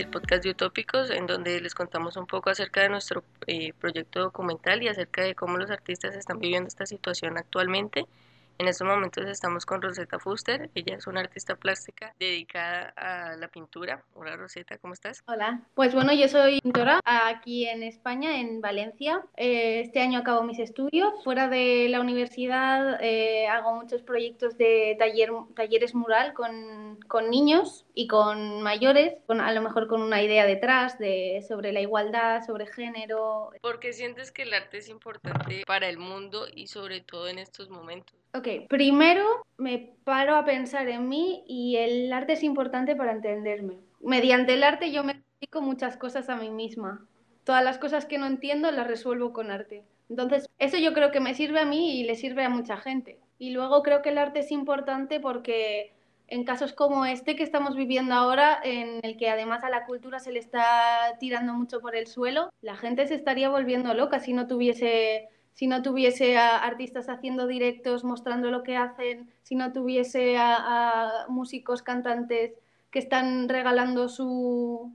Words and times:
del 0.00 0.08
podcast 0.08 0.42
de 0.42 0.50
Utópicos, 0.50 1.10
en 1.10 1.26
donde 1.26 1.60
les 1.60 1.74
contamos 1.74 2.16
un 2.16 2.26
poco 2.26 2.48
acerca 2.48 2.80
de 2.80 2.88
nuestro 2.88 3.22
eh, 3.46 3.74
proyecto 3.74 4.20
documental 4.20 4.82
y 4.82 4.88
acerca 4.88 5.22
de 5.22 5.34
cómo 5.34 5.58
los 5.58 5.70
artistas 5.70 6.16
están 6.16 6.38
viviendo 6.38 6.68
esta 6.68 6.86
situación 6.86 7.36
actualmente. 7.36 8.06
En 8.60 8.68
estos 8.68 8.86
momentos 8.86 9.24
estamos 9.24 9.64
con 9.64 9.80
Rosetta 9.80 10.18
Fuster, 10.18 10.68
ella 10.74 10.96
es 10.96 11.06
una 11.06 11.20
artista 11.20 11.56
plástica 11.56 12.14
dedicada 12.18 12.92
a 12.94 13.34
la 13.38 13.48
pintura. 13.48 14.04
Hola 14.12 14.36
Rosetta, 14.36 14.76
¿cómo 14.76 14.92
estás? 14.92 15.24
Hola, 15.26 15.62
pues 15.72 15.94
bueno, 15.94 16.12
yo 16.12 16.28
soy 16.28 16.60
pintora 16.60 17.00
aquí 17.02 17.66
en 17.66 17.82
España, 17.82 18.38
en 18.38 18.60
Valencia. 18.60 19.24
Eh, 19.38 19.80
este 19.80 20.00
año 20.00 20.18
acabo 20.18 20.42
mis 20.42 20.58
estudios. 20.58 21.24
Fuera 21.24 21.48
de 21.48 21.86
la 21.88 22.02
universidad 22.02 23.02
eh, 23.02 23.48
hago 23.48 23.76
muchos 23.76 24.02
proyectos 24.02 24.58
de 24.58 24.94
taller, 24.98 25.30
talleres 25.56 25.94
mural 25.94 26.34
con, 26.34 27.00
con, 27.08 27.30
niños 27.30 27.86
y 27.94 28.08
con 28.08 28.60
mayores, 28.60 29.14
con, 29.26 29.40
a 29.40 29.52
lo 29.52 29.62
mejor 29.62 29.88
con 29.88 30.02
una 30.02 30.22
idea 30.22 30.44
detrás 30.44 30.98
de, 30.98 31.42
sobre 31.48 31.72
la 31.72 31.80
igualdad, 31.80 32.44
sobre 32.44 32.66
género. 32.66 33.52
¿Por 33.62 33.80
qué 33.80 33.94
sientes 33.94 34.30
que 34.30 34.42
el 34.42 34.52
arte 34.52 34.76
es 34.76 34.90
importante 34.90 35.62
para 35.66 35.88
el 35.88 35.96
mundo 35.96 36.46
y 36.54 36.66
sobre 36.66 37.00
todo 37.00 37.26
en 37.26 37.38
estos 37.38 37.70
momentos? 37.70 38.19
Ok, 38.32 38.46
primero 38.68 39.24
me 39.58 39.92
paro 40.04 40.36
a 40.36 40.44
pensar 40.44 40.88
en 40.88 41.08
mí 41.08 41.42
y 41.48 41.76
el 41.76 42.12
arte 42.12 42.34
es 42.34 42.44
importante 42.44 42.94
para 42.94 43.12
entenderme. 43.12 43.78
Mediante 44.00 44.54
el 44.54 44.62
arte 44.62 44.92
yo 44.92 45.02
me 45.02 45.12
explico 45.12 45.60
muchas 45.60 45.96
cosas 45.96 46.28
a 46.28 46.36
mí 46.36 46.48
misma. 46.48 47.06
Todas 47.44 47.64
las 47.64 47.78
cosas 47.78 48.06
que 48.06 48.18
no 48.18 48.26
entiendo 48.26 48.70
las 48.70 48.86
resuelvo 48.86 49.32
con 49.32 49.50
arte. 49.50 49.82
Entonces, 50.08 50.48
eso 50.58 50.76
yo 50.78 50.92
creo 50.92 51.10
que 51.10 51.20
me 51.20 51.34
sirve 51.34 51.60
a 51.60 51.64
mí 51.64 52.00
y 52.00 52.04
le 52.04 52.14
sirve 52.14 52.44
a 52.44 52.50
mucha 52.50 52.76
gente. 52.76 53.18
Y 53.38 53.50
luego 53.50 53.82
creo 53.82 54.02
que 54.02 54.10
el 54.10 54.18
arte 54.18 54.40
es 54.40 54.52
importante 54.52 55.18
porque 55.18 55.92
en 56.28 56.44
casos 56.44 56.72
como 56.72 57.06
este 57.06 57.34
que 57.34 57.42
estamos 57.42 57.74
viviendo 57.74 58.14
ahora, 58.14 58.60
en 58.62 59.00
el 59.02 59.16
que 59.16 59.28
además 59.28 59.64
a 59.64 59.70
la 59.70 59.86
cultura 59.86 60.20
se 60.20 60.30
le 60.30 60.38
está 60.38 61.16
tirando 61.18 61.52
mucho 61.54 61.80
por 61.80 61.96
el 61.96 62.06
suelo, 62.06 62.52
la 62.62 62.76
gente 62.76 63.06
se 63.08 63.16
estaría 63.16 63.48
volviendo 63.48 63.92
loca 63.94 64.20
si 64.20 64.32
no 64.32 64.46
tuviese 64.46 65.28
si 65.54 65.66
no 65.66 65.82
tuviese 65.82 66.36
a 66.38 66.58
artistas 66.58 67.08
haciendo 67.08 67.46
directos 67.46 68.04
mostrando 68.04 68.50
lo 68.50 68.62
que 68.62 68.76
hacen, 68.76 69.30
si 69.42 69.54
no 69.54 69.72
tuviese 69.72 70.36
a, 70.38 71.26
músicos, 71.28 71.82
cantantes 71.82 72.52
que 72.90 72.98
están 72.98 73.48
regalando 73.48 74.08
su, 74.08 74.92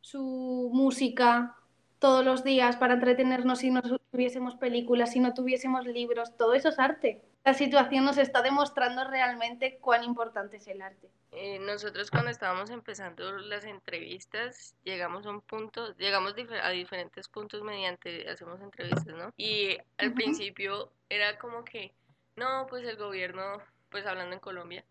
su 0.00 0.70
música 0.72 1.56
todos 1.98 2.24
los 2.24 2.44
días 2.44 2.76
para 2.76 2.94
entretenernos 2.94 3.60
si 3.60 3.70
no 3.70 3.82
tuviésemos 3.82 4.54
películas, 4.54 5.12
si 5.12 5.20
no 5.20 5.34
tuviésemos 5.34 5.86
libros, 5.86 6.36
todo 6.36 6.54
eso 6.54 6.68
es 6.68 6.78
arte. 6.78 7.22
Situación 7.54 8.04
nos 8.04 8.18
está 8.18 8.42
demostrando 8.42 9.04
realmente 9.04 9.78
cuán 9.78 10.04
importante 10.04 10.56
es 10.56 10.66
el 10.68 10.82
arte. 10.82 11.08
Eh, 11.32 11.58
nosotros 11.58 12.10
cuando 12.10 12.30
estábamos 12.30 12.70
empezando 12.70 13.32
las 13.38 13.64
entrevistas 13.64 14.74
llegamos 14.82 15.26
a 15.26 15.30
un 15.30 15.40
punto, 15.40 15.94
llegamos 15.96 16.34
a 16.62 16.70
diferentes 16.70 17.28
puntos 17.28 17.62
mediante 17.62 18.28
hacemos 18.28 18.60
entrevistas, 18.60 19.14
¿no? 19.14 19.32
Y 19.36 19.76
al 19.98 20.14
principio 20.14 20.90
era 21.08 21.38
como 21.38 21.64
que, 21.64 21.92
no, 22.36 22.66
pues 22.68 22.84
el 22.86 22.96
gobierno, 22.96 23.58
pues 23.90 24.06
hablando 24.06 24.34
en 24.34 24.40
Colombia, 24.40 24.84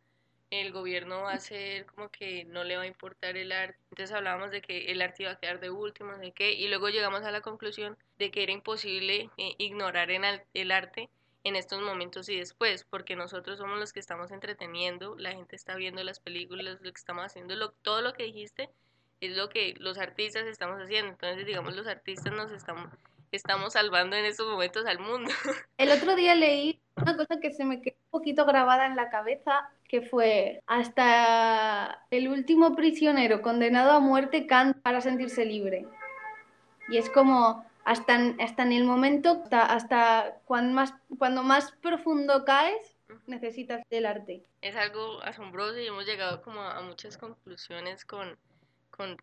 el 0.50 0.72
gobierno 0.72 1.24
va 1.24 1.34
a 1.34 1.40
ser 1.40 1.86
como 1.88 2.10
que 2.10 2.46
no 2.46 2.64
le 2.64 2.78
va 2.78 2.84
a 2.84 2.88
importar 2.88 3.36
el 3.36 3.52
arte. 3.52 3.80
Entonces 3.92 4.16
hablábamos 4.16 4.52
de 4.52 4.62
que 4.62 4.92
el 4.92 5.02
arte 5.02 5.24
iba 5.24 5.34
a 5.34 5.40
quedar 5.40 5.60
de 5.60 5.70
último, 5.70 6.12
no 6.12 6.20
sé 6.20 6.32
qué, 6.32 6.54
y 6.54 6.68
luego 6.68 6.90
llegamos 6.90 7.24
a 7.24 7.32
la 7.32 7.42
conclusión 7.42 7.98
de 8.18 8.32
que 8.32 8.44
era 8.44 8.52
imposible 8.52 9.30
eh, 9.38 9.56
ignorar 9.58 10.12
en 10.12 10.24
el 10.54 10.72
arte 10.72 11.10
en 11.48 11.56
estos 11.56 11.82
momentos 11.82 12.30
y 12.30 12.38
después, 12.38 12.84
porque 12.84 13.16
nosotros 13.16 13.58
somos 13.58 13.80
los 13.80 13.94
que 13.94 14.00
estamos 14.00 14.32
entreteniendo, 14.32 15.16
la 15.18 15.32
gente 15.32 15.56
está 15.56 15.76
viendo 15.76 16.04
las 16.04 16.20
películas, 16.20 16.78
lo 16.82 16.92
que 16.92 17.00
estamos 17.00 17.26
haciendo, 17.26 17.72
todo 17.82 18.02
lo 18.02 18.14
que 18.14 18.24
dijiste 18.24 18.70
es 19.22 19.36
lo 19.36 19.50
que 19.50 19.76
los 19.80 19.98
artistas 19.98 20.46
estamos 20.46 20.80
haciendo. 20.80 21.12
Entonces, 21.12 21.46
digamos, 21.46 21.76
los 21.76 21.88
artistas 21.88 22.34
nos 22.34 22.52
estamos, 22.52 22.90
estamos 23.32 23.74
salvando 23.74 24.16
en 24.16 24.26
estos 24.26 24.48
momentos 24.48 24.86
al 24.86 25.00
mundo. 25.00 25.30
El 25.78 25.92
otro 25.92 26.16
día 26.16 26.36
leí 26.36 26.80
una 26.96 27.16
cosa 27.16 27.40
que 27.40 27.52
se 27.52 27.66
me 27.66 27.82
quedó 27.82 27.96
un 28.06 28.20
poquito 28.20 28.46
grabada 28.46 28.86
en 28.86 28.96
la 28.96 29.10
cabeza, 29.10 29.70
que 29.88 30.02
fue 30.02 30.62
hasta 30.68 32.06
el 32.12 32.28
último 32.28 32.76
prisionero 32.76 33.42
condenado 33.42 33.92
a 33.92 34.00
muerte 34.00 34.48
canta 34.48 34.80
para 34.82 35.02
sentirse 35.02 35.46
libre. 35.46 35.86
Y 36.90 36.98
es 36.98 37.10
como, 37.10 37.66
hasta 37.88 38.16
en, 38.16 38.42
hasta 38.42 38.64
en 38.64 38.74
el 38.74 38.84
momento, 38.84 39.42
hasta, 39.44 39.64
hasta 39.64 40.42
cuando, 40.44 40.74
más, 40.74 40.94
cuando 41.18 41.42
más 41.42 41.72
profundo 41.82 42.44
caes, 42.44 42.98
necesitas 43.28 43.82
del 43.90 44.06
arte. 44.06 44.44
Es 44.62 44.76
algo 44.76 45.22
asombroso 45.24 45.80
y 45.80 45.88
hemos 45.88 46.06
llegado 46.06 46.42
como 46.42 46.60
a 46.60 46.82
muchas 46.82 47.18
conclusiones 47.18 48.04
con, 48.04 48.38
con 48.92 49.16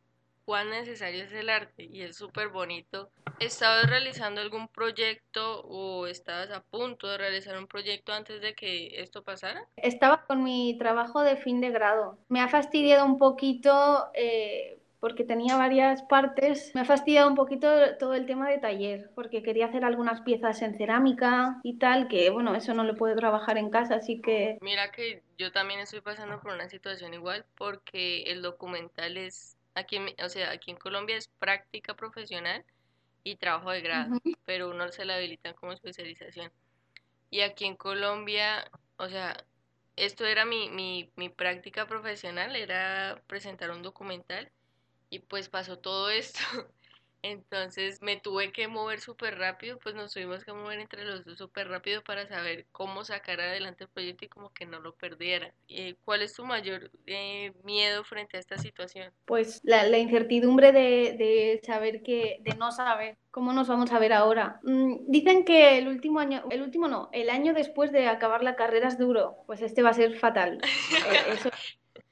cuán 0.47 0.71
necesario 0.71 1.25
es 1.25 1.33
el 1.33 1.51
arte 1.51 1.85
y 1.85 2.03
es 2.05 2.17
súper 2.17 2.49
bonito. 2.49 3.11
¿Estabas 3.39 3.87
realizando 3.87 4.41
algún 4.41 4.69
proyecto 4.69 5.61
o 5.63 6.07
estabas 6.07 6.51
a 6.51 6.63
punto 6.63 7.07
de 7.09 7.19
realizar 7.19 7.59
un 7.59 7.67
proyecto 7.67 8.15
antes 8.15 8.41
de 8.41 8.55
que 8.55 8.99
esto 9.03 9.23
pasara? 9.25 9.69
Estaba 9.77 10.25
con 10.25 10.43
mi 10.43 10.79
trabajo 10.79 11.21
de 11.21 11.37
fin 11.37 11.61
de 11.61 11.71
grado. 11.71 12.17
Me 12.29 12.41
ha 12.41 12.49
fastidiado 12.49 13.05
un 13.05 13.19
poquito 13.19 14.07
eh, 14.15 14.79
porque 15.05 15.23
tenía 15.23 15.59
varias 15.59 16.01
partes. 16.01 16.75
Me 16.75 16.81
ha 16.81 16.85
fastidiado 16.87 17.29
un 17.29 17.35
poquito 17.35 17.69
todo 17.99 18.15
el 18.15 18.25
tema 18.25 18.49
de 18.49 18.57
taller, 18.57 19.11
porque 19.15 19.43
quería 19.43 19.67
hacer 19.67 19.85
algunas 19.85 20.23
piezas 20.23 20.63
en 20.63 20.79
cerámica 20.79 21.61
y 21.63 21.77
tal, 21.77 22.09
que 22.09 22.31
bueno, 22.31 22.55
eso 22.55 22.73
no 22.73 22.85
lo 22.85 22.97
puedo 22.97 23.15
trabajar 23.15 23.59
en 23.59 23.69
casa, 23.69 23.97
así 23.97 24.23
que... 24.23 24.57
Mira 24.63 24.93
que 24.93 25.23
yo 25.37 25.53
también 25.53 25.81
estoy 25.81 26.01
pasando 26.01 26.41
por 26.41 26.55
una 26.55 26.71
situación 26.71 27.13
igual, 27.13 27.45
porque 27.55 28.23
el 28.23 28.41
documental 28.41 29.19
es, 29.19 29.59
aquí, 29.75 29.99
o 30.25 30.29
sea, 30.31 30.53
aquí 30.53 30.71
en 30.71 30.79
Colombia 30.79 31.19
es 31.19 31.29
práctica 31.39 31.93
profesional 31.93 32.65
y 33.25 33.37
trabajo 33.37 33.73
de 33.73 33.83
grado, 33.83 34.23
pero 34.47 34.71
uno 34.71 34.91
se 34.91 35.05
la 35.05 35.17
habilitan 35.17 35.53
como 35.53 35.73
especialización. 35.73 36.51
Y 37.29 37.43
aquí 37.43 37.67
en 37.67 37.77
Colombia, 37.77 38.65
o 38.97 39.11
sea, 39.11 39.37
esto 39.97 40.25
era 40.25 40.47
mi, 40.47 40.71
mi, 40.71 41.11
mi 41.17 41.29
práctica 41.29 41.87
profesional, 41.87 42.57
era 42.57 43.21
presentar 43.27 43.71
un 43.71 43.83
documental 43.83 44.51
y 45.15 45.21
pues 45.21 45.49
pasó 45.49 45.79
todo 45.79 46.11
esto. 46.11 46.41
Entonces 47.23 48.03
me 48.03 48.21
tuve 48.21 48.53
que 48.53 48.69
mover 48.69 49.01
súper 49.01 49.39
rápido, 49.39 49.79
pues 49.79 49.95
nos 49.95 50.13
tuvimos 50.13 50.45
que 50.45 50.53
mover 50.53 50.79
entre 50.79 51.07
los 51.07 51.25
dos 51.25 51.39
súper 51.39 51.69
rápido 51.69 52.03
para 52.03 52.29
saber 52.29 52.67
cómo 52.71 53.03
sacar 53.03 53.41
adelante 53.41 53.85
el 53.85 53.89
proyecto 53.89 54.27
y 54.27 54.29
como 54.29 54.53
que 54.53 54.67
no 54.67 54.79
lo 54.79 54.95
perdiera. 54.95 55.55
Eh, 55.69 55.95
¿Cuál 56.05 56.21
es 56.21 56.35
tu 56.35 56.45
mayor 56.45 56.91
eh, 57.07 57.55
miedo 57.63 58.05
frente 58.05 58.37
a 58.37 58.41
esta 58.41 58.59
situación? 58.59 59.11
Pues 59.25 59.63
la, 59.65 59.85
la 59.85 59.97
incertidumbre 59.97 60.73
de, 60.73 61.15
de, 61.17 61.61
saber 61.65 62.03
que, 62.03 62.41
de 62.41 62.57
no 62.57 62.73
saber 62.73 63.17
cómo 63.31 63.55
nos 63.55 63.69
vamos 63.69 63.91
a 63.93 63.99
ver 63.99 64.13
ahora. 64.13 64.61
Mm, 64.63 65.07
dicen 65.07 65.47
que 65.47 65.79
el 65.79 65.89
último 65.89 66.19
año, 66.19 66.45
el 66.51 66.61
último 66.61 66.89
no, 66.89 67.09
el 67.13 67.31
año 67.31 67.55
después 67.55 67.91
de 67.91 68.07
acabar 68.07 68.45
la 68.45 68.55
carrera 68.55 68.89
es 68.89 68.99
duro, 68.99 69.37
pues 69.47 69.63
este 69.63 69.83
va 69.83 69.91
a 69.91 69.95
ser 69.95 70.19
fatal. 70.19 70.61
Eh, 71.05 71.35
eso, 71.35 71.51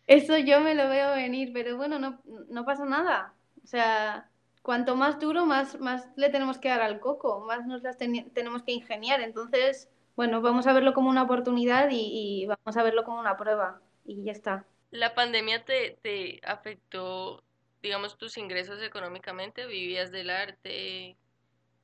eso 0.06 0.36
yo 0.38 0.60
me 0.60 0.74
lo 0.74 0.88
veo 0.88 1.12
venir, 1.12 1.52
pero 1.52 1.76
bueno, 1.76 1.98
no, 1.98 2.20
no 2.48 2.64
pasa 2.64 2.84
nada. 2.84 3.34
O 3.62 3.66
sea, 3.66 4.28
cuanto 4.62 4.96
más 4.96 5.18
duro, 5.18 5.46
más, 5.46 5.78
más 5.80 6.08
le 6.16 6.30
tenemos 6.30 6.58
que 6.58 6.68
dar 6.68 6.82
al 6.82 7.00
coco, 7.00 7.40
más 7.40 7.66
nos 7.66 7.82
las 7.82 7.98
tenemos 7.98 8.62
que 8.62 8.72
ingeniar. 8.72 9.20
Entonces, 9.20 9.88
bueno, 10.16 10.40
vamos 10.40 10.66
a 10.66 10.72
verlo 10.72 10.94
como 10.94 11.10
una 11.10 11.22
oportunidad 11.22 11.90
y, 11.90 12.42
y, 12.42 12.46
vamos 12.46 12.76
a 12.76 12.82
verlo 12.82 13.04
como 13.04 13.20
una 13.20 13.36
prueba 13.36 13.80
y 14.04 14.22
ya 14.24 14.32
está. 14.32 14.66
¿La 14.90 15.14
pandemia 15.14 15.64
te, 15.64 15.98
te 16.02 16.40
afectó, 16.44 17.42
digamos, 17.82 18.18
tus 18.18 18.36
ingresos 18.36 18.82
económicamente? 18.82 19.66
¿Vivías 19.66 20.10
del 20.10 20.30
arte? 20.30 21.16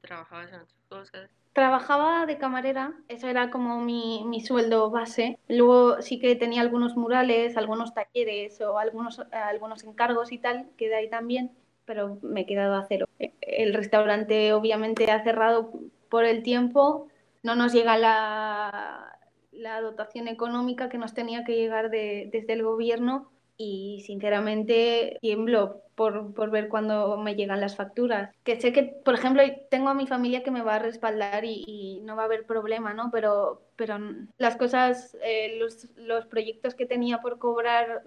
¿Trabajabas 0.00 0.52
en 0.52 0.60
otras 0.60 0.84
cosas? 0.88 1.37
Trabajaba 1.58 2.24
de 2.24 2.38
camarera, 2.38 2.92
eso 3.08 3.26
era 3.26 3.50
como 3.50 3.80
mi, 3.80 4.22
mi, 4.24 4.40
sueldo 4.40 4.90
base. 4.90 5.40
Luego 5.48 6.00
sí 6.02 6.20
que 6.20 6.36
tenía 6.36 6.60
algunos 6.60 6.96
murales, 6.96 7.56
algunos 7.56 7.94
talleres 7.94 8.60
o 8.60 8.78
algunos, 8.78 9.20
algunos 9.32 9.82
encargos 9.82 10.30
y 10.30 10.38
tal, 10.38 10.68
que 10.76 10.88
de 10.88 10.94
ahí 10.94 11.10
también, 11.10 11.50
pero 11.84 12.16
me 12.22 12.42
he 12.42 12.46
quedado 12.46 12.76
a 12.76 12.86
cero. 12.86 13.08
El 13.40 13.74
restaurante 13.74 14.52
obviamente 14.52 15.10
ha 15.10 15.24
cerrado 15.24 15.72
por 16.08 16.24
el 16.24 16.44
tiempo, 16.44 17.08
no 17.42 17.56
nos 17.56 17.72
llega 17.72 17.98
la, 17.98 19.18
la 19.50 19.80
dotación 19.80 20.28
económica 20.28 20.88
que 20.88 20.98
nos 20.98 21.12
tenía 21.12 21.42
que 21.42 21.56
llegar 21.56 21.90
de, 21.90 22.28
desde 22.32 22.52
el 22.52 22.62
gobierno 22.62 23.32
y 23.58 24.02
sinceramente 24.06 25.18
tiemblo 25.20 25.82
por, 25.96 26.32
por 26.32 26.50
ver 26.50 26.68
cuándo 26.68 27.16
me 27.18 27.34
llegan 27.34 27.60
las 27.60 27.74
facturas. 27.76 28.32
Que 28.44 28.60
sé 28.60 28.72
que, 28.72 28.84
por 28.84 29.14
ejemplo, 29.14 29.42
tengo 29.68 29.88
a 29.88 29.94
mi 29.94 30.06
familia 30.06 30.44
que 30.44 30.52
me 30.52 30.62
va 30.62 30.76
a 30.76 30.78
respaldar 30.78 31.44
y, 31.44 32.00
no 32.04 32.14
va 32.16 32.22
a 32.22 32.26
haber 32.26 32.46
problema, 32.46 32.94
¿no? 32.94 33.10
Pero, 33.10 33.60
pero 33.76 33.98
las 34.38 34.56
cosas, 34.56 35.16
eh, 35.22 35.58
los, 35.58 35.88
los 35.96 36.24
proyectos 36.26 36.74
que 36.76 36.86
tenía 36.86 37.20
por 37.20 37.38
cobrar 37.38 38.04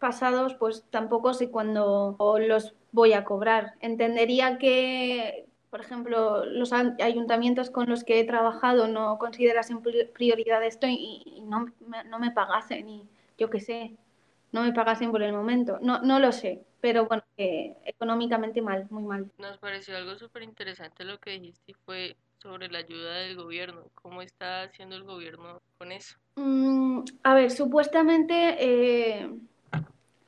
pasados, 0.00 0.54
pues 0.56 0.84
tampoco 0.90 1.32
sé 1.32 1.48
cuándo 1.48 2.16
los 2.40 2.74
voy 2.90 3.12
a 3.12 3.24
cobrar. 3.24 3.74
Entendería 3.80 4.58
que, 4.58 5.46
por 5.70 5.80
ejemplo, 5.80 6.44
los 6.44 6.72
ayuntamientos 6.72 7.70
con 7.70 7.88
los 7.88 8.02
que 8.02 8.18
he 8.18 8.24
trabajado 8.24 8.88
no 8.88 9.18
considerasen 9.18 9.80
prioridad 10.12 10.64
esto 10.64 10.88
y, 10.88 11.22
y 11.24 11.40
no, 11.42 11.66
no 12.10 12.18
me 12.18 12.32
pagasen 12.32 12.88
y 12.88 13.08
yo 13.38 13.48
qué 13.48 13.60
sé 13.60 13.96
no 14.52 14.62
me 14.62 14.72
pagasen 14.72 15.10
por 15.10 15.22
el 15.22 15.32
momento. 15.32 15.78
No, 15.80 16.00
no 16.02 16.18
lo 16.18 16.32
sé. 16.32 16.64
pero 16.80 17.06
bueno, 17.06 17.22
económicamente 17.84 18.60
mal, 18.60 18.86
muy 18.90 19.04
mal. 19.04 19.30
Nos 19.38 19.58
pareció 19.58 19.96
algo 19.96 20.16
súper 20.16 20.42
interesante 20.42 21.04
lo 21.04 21.18
que 21.18 21.30
dijiste 21.32 21.72
y 21.72 21.74
fue 21.74 22.16
sobre 22.42 22.68
la 22.68 22.78
ayuda 22.78 23.14
del 23.14 23.36
gobierno. 23.36 23.84
¿Cómo 23.94 24.20
está 24.20 24.64
haciendo 24.64 24.96
el 24.96 25.04
gobierno 25.04 25.60
con 25.78 25.92
eso? 25.92 26.16
Mm, 26.36 27.04
a 27.22 27.34
ver, 27.34 27.50
supuestamente 27.50 28.56
eh, 28.58 29.30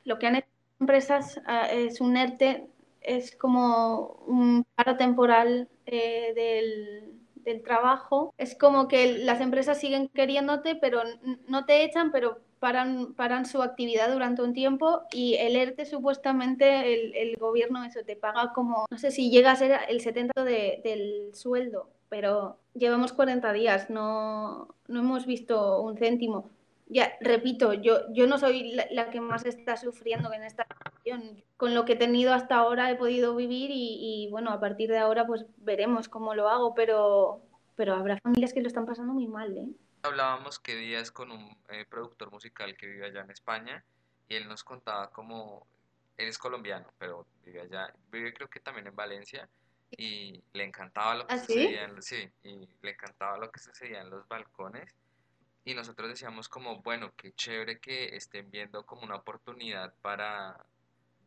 lo 0.05 0.17
que 0.17 0.27
han 0.27 0.35
hecho 0.37 0.47
las 0.47 0.81
empresas 0.81 1.41
ah, 1.45 1.67
es 1.71 1.99
un 2.01 2.15
ERTE, 2.15 2.67
es 3.01 3.35
como 3.35 4.23
un 4.27 4.65
paro 4.75 4.97
temporal 4.97 5.67
eh, 5.85 6.33
del, 6.35 7.19
del 7.35 7.63
trabajo. 7.63 8.33
Es 8.37 8.57
como 8.57 8.87
que 8.87 9.17
las 9.19 9.41
empresas 9.41 9.79
siguen 9.79 10.07
queriéndote, 10.09 10.75
pero 10.75 11.03
no 11.47 11.65
te 11.65 11.83
echan, 11.83 12.11
pero 12.11 12.39
paran, 12.59 13.13
paran 13.13 13.45
su 13.45 13.61
actividad 13.61 14.11
durante 14.11 14.41
un 14.41 14.53
tiempo 14.53 15.01
y 15.11 15.35
el 15.35 15.55
ERTE 15.55 15.85
supuestamente 15.85 16.93
el, 16.93 17.15
el 17.15 17.35
gobierno 17.37 17.83
eso 17.83 18.01
te 18.05 18.15
paga 18.15 18.53
como, 18.53 18.85
no 18.89 18.97
sé 18.97 19.11
si 19.11 19.29
llega 19.29 19.51
a 19.51 19.55
ser 19.55 19.79
el 19.89 20.01
70% 20.01 20.43
de, 20.43 20.81
del 20.83 21.33
sueldo, 21.33 21.89
pero 22.09 22.57
llevamos 22.73 23.13
40 23.13 23.53
días, 23.53 23.89
no, 23.89 24.67
no 24.87 24.99
hemos 24.99 25.25
visto 25.25 25.81
un 25.81 25.97
céntimo. 25.97 26.49
Ya, 26.87 27.13
repito, 27.19 27.73
yo, 27.73 28.11
yo 28.13 28.27
no 28.27 28.37
soy 28.37 28.71
la, 28.73 28.85
la, 28.91 29.09
que 29.09 29.19
más 29.19 29.43
está 29.45 29.75
sufriendo 29.75 30.31
en 30.31 30.43
esta 30.43 30.67
situación. 30.67 31.43
Con 31.57 31.73
lo 31.73 31.83
que 31.83 31.93
he 31.93 31.95
tenido 31.95 32.31
hasta 32.31 32.57
ahora 32.57 32.91
he 32.91 32.95
podido 32.95 33.35
vivir 33.35 33.71
y, 33.71 34.25
y, 34.27 34.29
bueno, 34.29 34.51
a 34.51 34.59
partir 34.59 34.91
de 34.91 34.99
ahora 34.99 35.25
pues 35.25 35.45
veremos 35.57 36.09
cómo 36.09 36.35
lo 36.35 36.47
hago, 36.47 36.75
pero, 36.75 37.41
pero 37.75 37.95
habrá 37.95 38.19
familias 38.19 38.53
que 38.53 38.61
lo 38.61 38.67
están 38.67 38.85
pasando 38.85 39.13
muy 39.13 39.27
mal, 39.27 39.57
¿eh? 39.57 39.67
Hablábamos 40.05 40.59
que 40.59 40.75
días 40.75 41.11
con 41.11 41.31
un 41.31 41.57
eh, 41.69 41.85
productor 41.89 42.31
musical 42.31 42.77
que 42.77 42.85
vive 42.85 43.07
allá 43.07 43.21
en 43.21 43.31
España 43.31 43.83
y 44.29 44.35
él 44.35 44.47
nos 44.47 44.63
contaba 44.63 45.09
como, 45.09 45.65
él 46.17 46.27
es 46.27 46.37
colombiano, 46.37 46.93
pero 46.99 47.25
vive 47.43 47.61
allá, 47.61 47.91
vive 48.11 48.33
creo 48.33 48.47
que 48.47 48.59
también 48.59 48.87
en 48.87 48.95
Valencia 48.95 49.49
y 49.91 50.43
le 50.53 50.63
encantaba 50.63 51.15
lo 51.15 51.27
que 51.27 51.33
¿Ah, 51.33 51.39
sucedía 51.39 51.83
en, 51.85 52.01
sí, 52.03 52.29
y 52.43 52.67
le 52.81 52.91
encantaba 52.91 53.37
lo 53.37 53.49
que 53.49 53.59
sucedía 53.59 54.01
en 54.01 54.09
los 54.09 54.27
balcones 54.27 54.93
y 55.63 55.73
nosotros 55.73 56.09
decíamos 56.09 56.47
como, 56.47 56.81
bueno, 56.83 57.11
qué 57.17 57.33
chévere 57.33 57.79
que 57.79 58.15
estén 58.15 58.51
viendo 58.51 58.85
como 58.85 59.01
una 59.01 59.15
oportunidad 59.15 59.91
para 60.03 60.63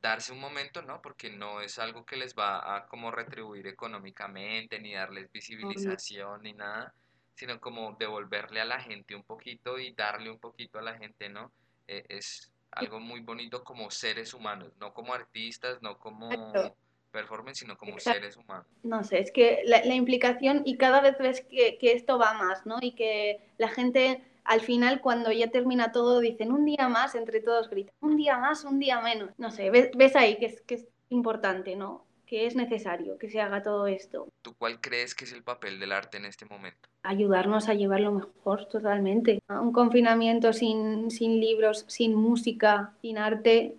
darse 0.01 0.33
un 0.33 0.39
momento, 0.39 0.83
¿no? 0.83 1.03
Porque 1.03 1.31
no 1.31 1.61
es 1.61 1.81
algo 1.81 2.07
que 2.07 2.17
les 2.17 2.37
va 2.37 2.77
a 2.77 2.87
como 2.87 3.11
retribuir 3.11 3.67
económicamente, 3.67 4.79
ni 4.79 4.95
darles 4.95 5.33
visibilización, 5.33 6.43
ni 6.43 6.53
nada, 6.53 6.95
sino 7.39 7.61
como 7.61 7.95
devolverle 8.01 8.61
a 8.61 8.65
la 8.65 8.81
gente 8.81 9.15
un 9.15 9.23
poquito 9.23 9.79
y 9.79 9.93
darle 9.93 10.29
un 10.29 10.41
poquito 10.41 10.81
a 10.81 10.83
la 10.83 10.99
gente, 10.99 11.29
¿no? 11.29 11.53
Eh, 11.87 12.05
es 12.09 12.51
algo 12.73 12.99
muy 12.99 13.21
bonito 13.21 13.63
como 13.63 13.93
seres 13.93 14.35
humanos, 14.35 14.73
no 14.81 14.93
como 14.93 15.15
artistas, 15.15 15.81
no 15.81 15.99
como 15.99 16.33
Exacto. 16.33 16.75
performance, 17.13 17.61
sino 17.61 17.79
como 17.79 17.93
Exacto. 17.93 18.19
seres 18.19 18.37
humanos. 18.37 18.67
No 18.83 19.05
sé, 19.05 19.21
es 19.21 19.31
que 19.31 19.63
la, 19.67 19.85
la 19.85 19.95
implicación 19.95 20.63
y 20.65 20.79
cada 20.79 21.01
vez 21.01 21.17
ves 21.21 21.43
que, 21.43 21.79
que, 21.79 21.93
esto 21.93 22.19
va 22.19 22.35
más, 22.35 22.67
¿no? 22.67 22.79
Y 22.81 22.97
que 22.97 23.41
la 23.57 23.69
gente 23.69 24.21
al 24.43 24.61
final 24.61 25.01
cuando 25.01 25.31
ya 25.31 25.49
termina 25.49 25.93
todo 25.93 26.19
dicen 26.19 26.51
un 26.51 26.65
día 26.65 26.89
más, 26.89 27.15
entre 27.15 27.41
todos 27.41 27.71
gritan, 27.71 27.95
un 28.01 28.17
día 28.17 28.37
más, 28.39 28.65
un 28.65 28.81
día 28.81 29.01
menos. 29.01 29.31
No 29.39 29.53
sé, 29.53 29.71
ves, 29.71 29.91
ves 29.97 30.17
ahí 30.17 30.39
que 30.39 30.47
es, 30.47 30.61
que 30.63 30.75
es 30.75 30.89
importante, 31.09 31.77
¿no? 31.77 32.05
Que 32.29 32.47
es 32.47 32.55
necesario 32.55 33.17
que 33.19 33.31
se 33.31 33.41
haga 33.41 33.63
todo 33.63 33.87
esto. 33.87 34.29
¿Tú 34.43 34.55
cuál 34.59 34.81
crees 34.81 35.15
que 35.15 35.25
es 35.25 35.33
el 35.33 35.43
papel 35.43 35.81
del 35.81 35.93
arte 35.93 36.19
en 36.19 36.27
este 36.27 36.45
momento? 36.45 36.89
Ayudarnos 37.03 37.69
a 37.69 37.75
llevarlo 37.75 38.13
mejor, 38.13 38.67
totalmente. 38.67 39.41
Un 39.49 39.73
confinamiento 39.73 40.53
sin, 40.53 41.11
sin 41.11 41.41
libros, 41.41 41.85
sin 41.89 42.15
música, 42.15 42.93
sin 43.01 43.17
arte, 43.17 43.77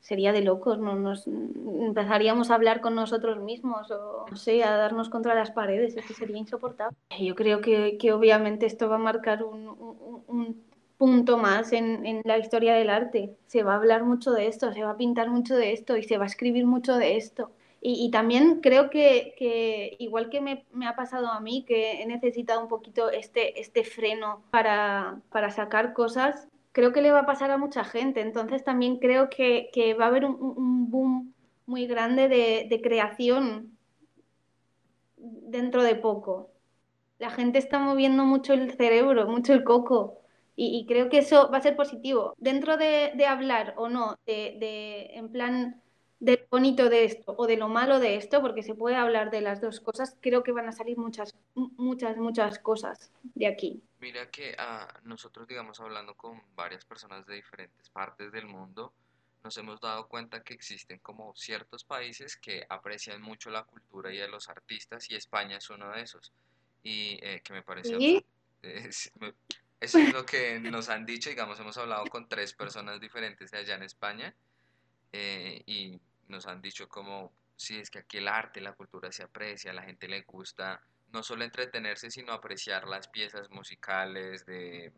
sería 0.00 0.32
de 0.32 0.42
locos, 0.42 0.78
¿no? 0.78 0.96
Nos, 0.96 1.26
empezaríamos 1.26 2.50
a 2.50 2.54
hablar 2.54 2.80
con 2.80 2.94
nosotros 2.94 3.38
mismos 3.38 3.90
o, 3.90 4.26
no 4.28 4.36
sé, 4.36 4.64
a 4.64 4.76
darnos 4.76 5.08
contra 5.08 5.34
las 5.34 5.50
paredes, 5.50 5.96
es 5.96 6.04
que 6.04 6.14
sería 6.14 6.38
insoportable. 6.38 6.96
Yo 7.18 7.34
creo 7.34 7.60
que, 7.60 7.96
que 7.98 8.12
obviamente 8.12 8.66
esto 8.66 8.88
va 8.88 8.96
a 8.96 8.98
marcar 8.98 9.44
un, 9.44 9.68
un, 9.68 10.24
un 10.26 10.64
punto 10.98 11.38
más 11.38 11.72
en, 11.72 12.04
en, 12.04 12.22
la 12.24 12.38
historia 12.38 12.74
del 12.74 12.90
arte. 12.90 13.36
Se 13.46 13.62
va 13.62 13.74
a 13.74 13.76
hablar 13.76 14.04
mucho 14.04 14.32
de 14.32 14.48
esto, 14.48 14.72
se 14.72 14.82
va 14.82 14.90
a 14.90 14.96
pintar 14.96 15.30
mucho 15.30 15.56
de 15.56 15.72
esto 15.72 15.96
y 15.96 16.02
se 16.02 16.18
va 16.18 16.24
a 16.24 16.26
escribir 16.26 16.66
mucho 16.66 16.96
de 16.96 17.16
esto. 17.16 17.52
Y, 17.82 18.10
también 18.10 18.60
creo 18.60 18.90
que, 18.90 19.96
igual 19.98 20.28
que 20.28 20.42
me, 20.42 20.86
ha 20.86 20.96
pasado 20.96 21.28
a 21.28 21.40
mí, 21.40 21.64
que 21.66 22.02
he 22.02 22.06
necesitado 22.06 22.60
un 22.60 22.68
poquito 22.68 23.10
este, 23.10 23.58
este 23.58 23.84
freno 23.84 24.42
para, 24.50 25.22
para 25.30 25.50
sacar 25.50 25.94
cosas, 25.94 26.46
creo 26.72 26.92
que 26.92 27.00
le 27.00 27.10
va 27.10 27.20
a 27.20 27.26
pasar 27.26 27.50
a 27.50 27.56
mucha 27.58 27.84
gente. 27.84 28.20
Entonces 28.20 28.64
también 28.64 28.98
creo 28.98 29.30
que, 29.30 29.70
que 29.72 29.94
va 29.94 30.04
a 30.06 30.08
haber 30.08 30.26
un, 30.26 30.90
boom 30.90 31.34
muy 31.64 31.86
grande 31.86 32.28
de, 32.28 32.66
de, 32.68 32.80
creación 32.82 33.78
dentro 35.16 35.82
de 35.82 35.94
poco. 35.94 36.50
La 37.18 37.30
gente 37.30 37.58
está 37.58 37.78
moviendo 37.78 38.24
mucho 38.24 38.52
el 38.54 38.72
cerebro, 38.72 39.26
mucho 39.26 39.54
el 39.54 39.64
coco. 39.64 40.20
Y, 40.56 40.84
creo 40.86 41.08
que 41.08 41.18
eso 41.18 41.50
va 41.50 41.58
a 41.58 41.62
ser 41.62 41.76
positivo. 41.76 42.34
Dentro 42.36 42.76
de, 42.76 43.12
de 43.14 43.26
hablar 43.26 43.72
o 43.78 43.88
no, 43.88 44.18
de, 44.26 45.10
en 45.14 45.30
plan 45.30 45.80
de 46.20 46.36
lo 46.36 46.46
bonito 46.50 46.88
de 46.88 47.04
esto 47.04 47.34
o 47.36 47.46
de 47.46 47.56
lo 47.56 47.68
malo 47.68 47.98
de 47.98 48.16
esto, 48.16 48.40
porque 48.40 48.62
se 48.62 48.74
puede 48.74 48.96
hablar 48.96 49.30
de 49.30 49.40
las 49.40 49.60
dos 49.60 49.80
cosas, 49.80 50.16
creo 50.20 50.42
que 50.42 50.52
van 50.52 50.68
a 50.68 50.72
salir 50.72 50.98
muchas, 50.98 51.34
muchas, 51.54 52.16
muchas 52.18 52.58
cosas 52.58 53.10
de 53.34 53.46
aquí. 53.46 53.82
Mira 54.00 54.30
que 54.30 54.54
uh, 54.58 55.08
nosotros, 55.08 55.48
digamos, 55.48 55.80
hablando 55.80 56.14
con 56.14 56.42
varias 56.54 56.84
personas 56.84 57.26
de 57.26 57.36
diferentes 57.36 57.88
partes 57.88 58.30
del 58.32 58.46
mundo, 58.46 58.92
nos 59.42 59.56
hemos 59.56 59.80
dado 59.80 60.06
cuenta 60.08 60.42
que 60.42 60.52
existen 60.52 60.98
como 60.98 61.34
ciertos 61.34 61.84
países 61.84 62.36
que 62.36 62.66
aprecian 62.68 63.22
mucho 63.22 63.48
la 63.48 63.64
cultura 63.64 64.12
y 64.12 64.20
a 64.20 64.28
los 64.28 64.50
artistas 64.50 65.10
y 65.10 65.14
España 65.14 65.56
es 65.56 65.70
uno 65.70 65.90
de 65.90 66.02
esos. 66.02 66.32
Y 66.82 67.18
eh, 67.22 67.40
que 67.42 67.54
me 67.54 67.62
parece... 67.62 67.96
¿Sí? 67.96 68.24
Es, 68.62 69.10
me, 69.18 69.32
eso 69.80 69.98
es 69.98 70.12
lo 70.12 70.26
que 70.26 70.60
nos 70.60 70.90
han 70.90 71.06
dicho, 71.06 71.30
digamos, 71.30 71.58
hemos 71.58 71.78
hablado 71.78 72.04
con 72.06 72.28
tres 72.28 72.52
personas 72.52 73.00
diferentes 73.00 73.50
de 73.50 73.58
allá 73.58 73.76
en 73.76 73.82
España 73.82 74.34
eh, 75.10 75.62
y 75.64 75.98
nos 76.30 76.46
han 76.46 76.62
dicho 76.62 76.88
como, 76.88 77.32
sí, 77.56 77.78
es 77.78 77.90
que 77.90 78.00
aquí 78.00 78.18
el 78.18 78.28
arte, 78.28 78.60
la 78.60 78.72
cultura 78.72 79.12
se 79.12 79.22
aprecia, 79.22 79.70
a 79.70 79.74
la 79.74 79.82
gente 79.82 80.08
le 80.08 80.22
gusta 80.22 80.82
no 81.12 81.22
solo 81.22 81.44
entretenerse, 81.44 82.10
sino 82.10 82.32
apreciar 82.32 82.86
las 82.86 83.08
piezas 83.08 83.50
musicales, 83.50 84.46
de, 84.46 84.92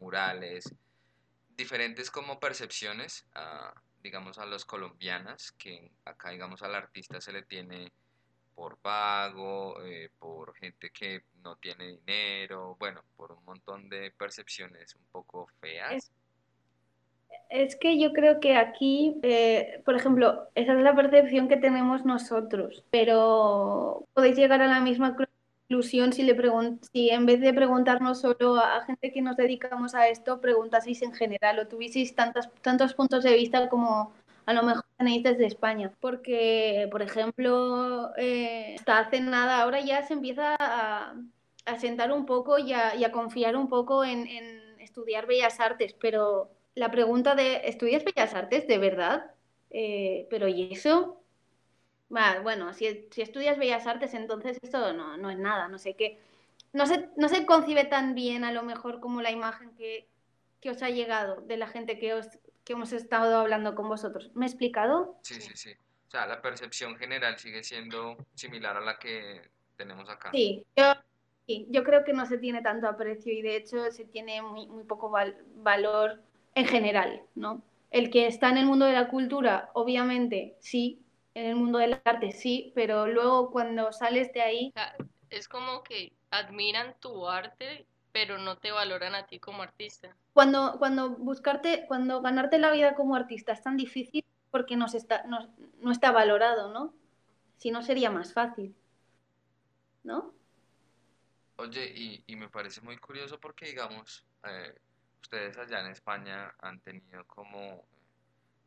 murales, 0.00 0.74
diferentes 1.56 2.10
como 2.10 2.40
percepciones, 2.40 3.24
a, 3.34 3.72
digamos, 4.02 4.38
a 4.38 4.46
los 4.46 4.64
colombianas, 4.64 5.52
que 5.52 5.90
acá, 6.04 6.30
digamos, 6.30 6.62
al 6.62 6.74
artista 6.74 7.20
se 7.20 7.32
le 7.32 7.42
tiene 7.42 7.92
por 8.54 8.78
vago, 8.82 9.82
eh, 9.84 10.10
por 10.18 10.54
gente 10.56 10.90
que 10.90 11.24
no 11.42 11.56
tiene 11.56 11.86
dinero, 11.86 12.76
bueno, 12.78 13.02
por 13.16 13.32
un 13.32 13.44
montón 13.44 13.88
de 13.88 14.10
percepciones 14.10 14.94
un 14.94 15.04
poco 15.06 15.46
feas. 15.60 16.12
Es 17.54 17.76
que 17.76 17.98
yo 18.00 18.12
creo 18.12 18.40
que 18.40 18.56
aquí, 18.56 19.16
eh, 19.22 19.80
por 19.84 19.94
ejemplo, 19.94 20.48
esa 20.56 20.72
es 20.72 20.82
la 20.82 20.94
percepción 20.94 21.48
que 21.48 21.56
tenemos 21.56 22.04
nosotros, 22.04 22.84
pero 22.90 24.04
podéis 24.12 24.36
llegar 24.36 24.60
a 24.60 24.66
la 24.66 24.80
misma 24.80 25.16
conclusión 25.68 26.12
si, 26.12 26.24
le 26.24 26.36
si 26.92 27.10
en 27.10 27.26
vez 27.26 27.40
de 27.40 27.54
preguntarnos 27.54 28.20
solo 28.20 28.56
a, 28.56 28.84
gente 28.86 29.12
que 29.12 29.22
nos 29.22 29.36
dedicamos 29.36 29.94
a 29.94 30.08
esto, 30.08 30.40
preguntaseis 30.40 31.02
en 31.02 31.12
general 31.14 31.60
o 31.60 31.68
tuvieseis 31.68 32.16
tantas, 32.16 32.50
tantos 32.60 32.92
puntos 32.94 33.22
de 33.22 33.34
vista 33.34 33.68
como 33.68 34.12
a 34.46 34.52
lo 34.52 34.64
mejor 34.64 34.84
tenéis 34.98 35.22
desde 35.22 35.46
España. 35.46 35.92
Porque, 36.00 36.88
por 36.90 37.02
ejemplo, 37.02 38.10
eh, 38.16 38.74
hasta 38.78 38.98
hace 38.98 39.20
nada, 39.20 39.62
ahora 39.62 39.80
ya 39.80 40.02
se 40.02 40.14
empieza 40.14 40.56
a, 40.58 41.14
sentar 41.78 42.12
un 42.12 42.26
poco 42.26 42.58
y 42.58 42.72
a, 42.72 43.12
confiar 43.12 43.56
un 43.56 43.68
poco 43.68 44.04
en 44.04 44.26
estudiar 44.80 45.26
bellas 45.26 45.60
artes, 45.60 45.94
pero 45.94 46.50
la 46.74 46.90
pregunta 46.90 47.34
de, 47.34 47.62
¿estudias 47.64 48.04
Bellas 48.04 48.34
Artes 48.34 48.66
de 48.66 48.78
verdad? 48.78 49.30
Eh, 49.70 50.26
pero 50.30 50.48
¿y 50.48 50.72
eso? 50.72 51.20
Bueno, 52.08 52.72
si, 52.74 53.08
si, 53.10 53.22
estudias 53.22 53.58
Bellas 53.58 53.86
Artes, 53.86 54.14
entonces 54.14 54.58
esto 54.62 54.92
no, 54.92 55.16
no, 55.16 55.30
es 55.30 55.38
nada, 55.38 55.68
no 55.68 55.78
sé 55.78 55.94
qué. 55.94 56.20
No 56.72 56.86
se, 56.86 57.08
no 57.16 57.28
se 57.28 57.44
concibe 57.46 57.84
tan 57.84 58.14
bien 58.14 58.44
a 58.44 58.52
lo 58.52 58.62
mejor 58.62 59.00
como 59.00 59.22
la 59.22 59.30
imagen 59.30 59.74
que, 59.74 60.06
que 60.60 60.70
os 60.70 60.82
ha 60.82 60.90
llegado 60.90 61.40
de 61.42 61.56
la 61.56 61.66
gente 61.66 61.98
que, 61.98 62.14
os, 62.14 62.26
que 62.64 62.74
hemos 62.74 62.92
estado 62.92 63.38
hablando 63.38 63.74
con 63.74 63.88
vosotros. 63.88 64.30
¿Me 64.34 64.46
he 64.46 64.48
explicado? 64.48 65.18
Sí, 65.22 65.40
sí, 65.40 65.52
sí. 65.54 65.72
O 66.08 66.10
sea, 66.10 66.26
la 66.26 66.40
percepción 66.40 66.96
general 66.96 67.38
sigue 67.38 67.64
siendo 67.64 68.16
similar 68.34 68.76
a 68.76 68.80
la 68.80 68.98
que 68.98 69.42
tenemos 69.76 70.08
acá. 70.08 70.30
Sí, 70.32 70.64
yo, 70.76 70.84
sí, 71.46 71.66
yo 71.70 71.82
creo 71.82 72.04
que 72.04 72.12
no 72.12 72.26
se 72.26 72.38
tiene 72.38 72.62
tanto 72.62 72.86
aprecio 72.86 73.32
y 73.32 73.42
de 73.42 73.56
hecho 73.56 73.90
se 73.90 74.04
tiene 74.04 74.40
muy, 74.42 74.68
muy 74.68 74.84
poco 74.84 75.10
val 75.10 75.36
valor 75.56 76.22
en 76.54 76.66
general, 76.66 77.22
¿no? 77.34 77.62
El 77.90 78.10
que 78.10 78.26
está 78.26 78.50
en 78.50 78.58
el 78.58 78.66
mundo 78.66 78.86
de 78.86 78.92
la 78.92 79.08
cultura, 79.08 79.70
obviamente, 79.74 80.56
sí, 80.60 81.00
en 81.34 81.46
el 81.46 81.56
mundo 81.56 81.78
del 81.78 82.00
arte, 82.04 82.32
sí, 82.32 82.72
pero 82.74 83.06
luego 83.06 83.50
cuando 83.50 83.92
sales 83.92 84.32
de 84.32 84.42
ahí... 84.42 84.72
Es 85.30 85.48
como 85.48 85.82
que 85.82 86.12
admiran 86.30 86.94
tu 87.00 87.28
arte, 87.28 87.86
pero 88.12 88.38
no 88.38 88.58
te 88.58 88.70
valoran 88.70 89.14
a 89.14 89.26
ti 89.26 89.38
como 89.40 89.62
artista. 89.62 90.16
Cuando, 90.32 90.76
cuando 90.78 91.10
buscarte, 91.10 91.84
cuando 91.88 92.22
ganarte 92.22 92.58
la 92.58 92.70
vida 92.70 92.94
como 92.94 93.16
artista 93.16 93.52
es 93.52 93.62
tan 93.62 93.76
difícil, 93.76 94.24
porque 94.50 94.76
nos 94.76 94.94
está, 94.94 95.24
no 95.24 95.90
está 95.90 96.12
valorado, 96.12 96.72
¿no? 96.72 96.94
Si 97.56 97.70
no 97.70 97.82
sería 97.82 98.10
más 98.10 98.32
fácil, 98.32 98.74
¿no? 100.04 100.32
Oye, 101.56 101.92
y, 101.94 102.24
y 102.26 102.36
me 102.36 102.48
parece 102.48 102.80
muy 102.80 102.96
curioso 102.98 103.38
porque, 103.38 103.66
digamos, 103.66 104.24
eh, 104.44 104.74
ustedes 105.24 105.56
allá 105.56 105.80
en 105.80 105.86
España 105.86 106.54
han 106.60 106.80
tenido 106.80 107.24
como 107.26 107.82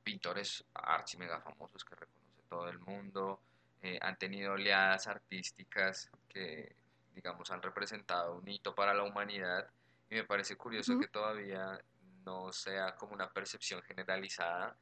pintores 0.03 0.65
archi 0.73 1.15
mega 1.17 1.39
famosos 1.39 1.85
que 1.85 1.95
reconoce 1.95 2.41
todo 2.49 2.67
el 2.67 2.79
mundo, 2.79 3.39
eh, 3.81 3.99
han 4.01 4.17
tenido 4.17 4.53
oleadas 4.53 5.05
artísticas 5.07 6.09
que, 6.27 6.75
digamos, 7.13 7.51
han 7.51 7.61
representado 7.61 8.37
un 8.37 8.47
hito 8.47 8.73
para 8.73 8.93
la 8.95 9.03
humanidad 9.03 9.69
y 10.09 10.15
me 10.15 10.23
parece 10.23 10.55
curioso 10.55 10.97
que 10.97 11.07
todavía 11.07 11.79
no 12.25 12.51
sea 12.51 12.95
como 12.95 13.13
una 13.13 13.29
percepción 13.31 13.83
generalizada 13.83 14.75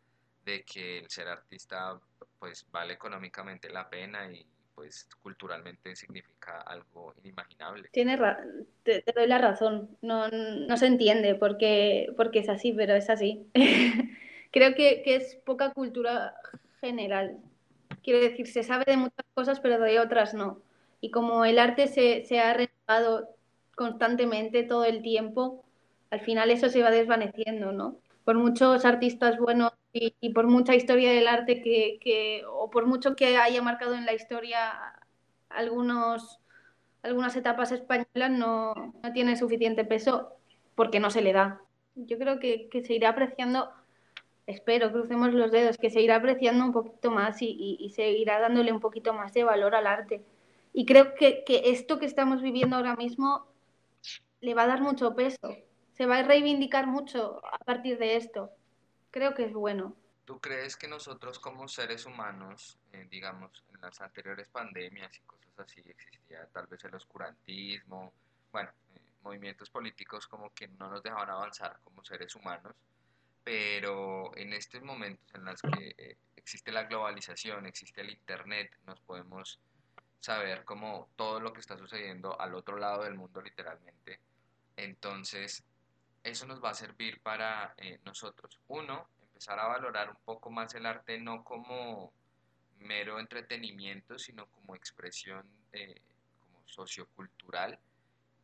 de 0.46 0.64
que 0.64 1.00
el 1.00 1.10
ser 1.10 1.28
artista 1.28 2.00
pues 2.40 2.66
vale 2.72 2.94
económicamente 2.94 3.70
la 3.70 3.90
pena 3.90 4.32
y 4.32 4.48
pues 4.76 5.08
culturalmente 5.24 5.96
significa 5.96 6.62
algo 6.62 7.14
inimaginable. 7.24 7.90
Tienes 7.92 8.20
te, 8.84 9.04
doy 9.16 9.28
la 9.28 9.38
razón, 9.38 9.98
no, 10.02 10.28
no 10.30 10.78
se 10.78 10.88
entiende 10.88 11.36
porque, 11.36 12.14
porque 12.18 12.40
es 12.40 12.50
así, 12.50 12.74
pero 12.74 12.94
es 12.94 13.10
así. 13.10 13.48
Creo 14.52 14.76
que, 14.76 15.02
que, 15.04 15.16
es 15.16 15.36
poca 15.46 15.72
cultura 15.72 16.36
general. 16.82 17.38
Quiero 18.04 18.20
decir, 18.20 18.48
se 18.48 18.64
sabe 18.64 18.86
de 18.86 18.98
muchas 18.98 19.26
cosas, 19.34 19.60
pero 19.60 19.80
de 19.80 20.00
otras 20.00 20.34
no. 20.34 20.62
Y 21.02 21.12
como 21.12 21.46
el 21.46 21.60
arte 21.60 21.88
se, 21.88 22.24
se 22.24 22.40
ha 22.40 22.54
renovado 22.54 23.30
constantemente 23.76 24.64
todo 24.64 24.86
el 24.86 25.02
tiempo, 25.02 25.64
al 26.12 26.22
final 26.22 26.52
eso 26.52 26.70
se 26.70 26.82
va 26.82 26.92
desvaneciendo, 26.92 27.72
¿no? 27.72 27.98
Por 28.24 28.36
muchos 28.36 28.86
artistas 28.86 29.38
buenos 29.38 29.74
y, 29.98 30.30
por 30.32 30.48
mucha 30.48 30.76
historia 30.76 31.12
del 31.12 31.28
arte 31.28 31.62
que, 31.62 32.44
o 32.50 32.70
por 32.70 32.86
mucho 32.86 33.16
que 33.16 33.38
haya 33.38 33.62
marcado 33.62 33.96
en 33.96 34.06
la 34.06 34.14
historia 34.14 34.74
algunos, 35.50 36.42
algunas 37.02 37.36
etapas 37.38 37.72
españolas, 37.72 38.32
no, 38.32 38.74
no 38.74 39.14
tiene 39.14 39.38
suficiente 39.38 39.86
peso 39.86 40.34
porque 40.76 41.00
no 41.00 41.10
se 41.10 41.22
le 41.22 41.32
da. 41.32 41.62
Yo 41.96 42.18
creo 42.18 42.40
que, 42.40 42.68
se 42.86 42.94
irá 42.94 43.10
apreciando, 43.10 43.72
espero, 44.48 44.92
crucemos 44.92 45.34
los 45.34 45.52
dedos, 45.52 45.78
que 45.78 45.90
se 45.90 46.02
irá 46.02 46.18
apreciando 46.18 46.66
un 46.66 46.74
poquito 46.74 47.10
más 47.10 47.38
y, 47.42 47.90
se 47.96 48.12
irá 48.12 48.40
dándole 48.40 48.74
un 48.74 48.82
poquito 48.82 49.14
más 49.14 49.34
de 49.34 49.46
valor 49.46 49.76
al 49.76 49.88
arte. 49.88 50.22
Y 50.74 50.86
creo 50.86 51.16
que, 51.16 51.46
que 51.46 51.70
esto 51.70 52.00
que 52.00 52.06
estamos 52.06 52.42
viviendo 52.42 52.76
ahora 52.76 52.98
mismo 52.98 53.46
le 54.42 54.54
va 54.54 54.64
a 54.64 54.68
dar 54.68 54.82
mucho 54.82 55.16
peso, 55.16 55.56
se 55.94 56.06
va 56.06 56.18
a 56.18 56.24
reivindicar 56.24 56.86
mucho 56.86 57.40
a 57.46 57.60
partir 57.60 57.98
de 57.98 58.18
esto 58.18 58.52
creo 59.16 59.34
que 59.34 59.46
es 59.46 59.54
bueno. 59.54 59.96
¿Tú 60.26 60.42
crees 60.42 60.76
que 60.76 60.90
nosotros 60.90 61.40
como 61.40 61.70
seres 61.70 62.06
humanos, 62.06 62.78
eh, 62.92 63.08
digamos, 63.10 63.64
en 63.74 63.80
las 63.80 64.02
anteriores 64.02 64.50
pandemias 64.50 65.16
y 65.16 65.22
cosas 65.22 65.58
así, 65.58 65.82
existía 65.88 66.46
tal 66.48 66.68
vez 66.68 66.84
el 66.84 66.96
oscurantismo, 66.96 68.12
bueno, 68.52 68.72
eh, 68.94 69.00
movimientos 69.24 69.70
políticos 69.70 70.28
como 70.28 70.54
que 70.54 70.68
no 70.68 70.90
nos 70.90 71.02
dejaban 71.02 71.30
avanzar 71.30 71.80
como 71.86 72.04
seres 72.04 72.36
humanos, 72.36 72.76
pero 73.42 74.36
en 74.36 74.52
estos 74.52 74.82
momentos 74.82 75.34
en 75.34 75.46
los 75.46 75.62
que 75.62 75.96
eh, 75.98 76.18
existe 76.36 76.74
la 76.74 76.84
globalización, 76.84 77.66
existe 77.68 78.02
el 78.02 78.10
Internet, 78.10 78.78
nos 78.86 79.00
podemos 79.00 79.62
saber 80.20 80.66
como 80.66 81.08
todo 81.16 81.40
lo 81.40 81.54
que 81.54 81.62
está 81.62 81.78
sucediendo 81.78 82.38
al 82.38 82.54
otro 82.54 82.78
lado 82.78 83.04
del 83.04 83.16
mundo 83.16 83.42
literalmente. 83.42 84.20
Entonces, 84.76 85.64
eso 86.26 86.46
nos 86.48 86.64
va 86.64 86.72
a 86.72 86.74
servir 86.74 87.22
para 87.22 87.76
eh, 87.78 88.00
nosotros, 88.04 88.60
uno, 88.68 89.08
empezar 89.22 89.60
a 89.60 89.68
valorar 89.68 90.10
un 90.10 90.18
poco 90.26 90.50
más 90.50 90.74
el 90.74 90.86
arte 90.86 91.20
no 91.20 91.44
como 91.44 92.12
mero 92.80 93.20
entretenimiento, 93.20 94.18
sino 94.18 94.48
como 94.48 94.76
expresión 94.76 95.46
eh, 95.72 96.02
como 96.40 96.68
sociocultural, 96.68 97.78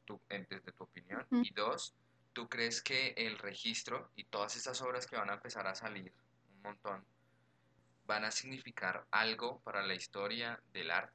tú, 0.06 0.20
desde 0.30 0.72
tu 0.72 0.84
opinión. 0.84 1.26
Y 1.32 1.54
dos, 1.54 1.96
¿tú 2.34 2.48
crees 2.48 2.82
que 2.82 3.14
el 3.18 3.38
registro 3.40 4.12
y 4.16 4.26
todas 4.26 4.56
estas 4.56 4.82
obras 4.82 5.08
que 5.08 5.16
van 5.16 5.32
a 5.32 5.36
empezar 5.36 5.66
a 5.68 5.74
salir, 5.74 6.14
un 6.56 6.62
montón, 6.62 7.04
van 8.06 8.26
a 8.26 8.32
significar 8.32 9.06
algo 9.10 9.60
para 9.62 9.82
la 9.82 9.96
historia 9.96 10.62
del 10.72 10.92
arte? 10.92 11.14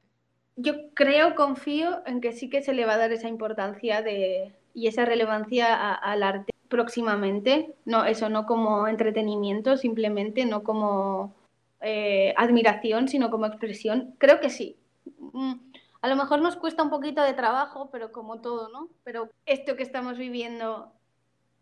Yo 0.56 0.72
creo, 0.94 1.34
confío 1.34 2.02
en 2.06 2.20
que 2.20 2.32
sí 2.32 2.48
que 2.48 2.62
se 2.62 2.72
le 2.72 2.86
va 2.86 2.94
a 2.94 2.98
dar 2.98 3.12
esa 3.12 3.28
importancia 3.28 4.02
de, 4.02 4.54
y 4.74 4.88
esa 4.88 5.04
relevancia 5.04 5.94
al 5.94 6.22
arte 6.22 6.55
próximamente. 6.68 7.74
No, 7.84 8.04
eso 8.04 8.28
no 8.28 8.46
como 8.46 8.88
entretenimiento, 8.88 9.76
simplemente, 9.76 10.44
no 10.44 10.62
como 10.62 11.34
eh, 11.80 12.34
admiración, 12.36 13.08
sino 13.08 13.30
como 13.30 13.46
expresión. 13.46 14.14
Creo 14.18 14.40
que 14.40 14.50
sí. 14.50 14.76
Mm, 15.18 15.54
a 16.02 16.08
lo 16.08 16.16
mejor 16.16 16.40
nos 16.40 16.56
cuesta 16.56 16.82
un 16.82 16.90
poquito 16.90 17.22
de 17.22 17.34
trabajo, 17.34 17.90
pero 17.90 18.12
como 18.12 18.40
todo, 18.40 18.68
¿no? 18.68 18.88
Pero 19.04 19.30
esto 19.46 19.76
que 19.76 19.82
estamos 19.82 20.18
viviendo 20.18 20.92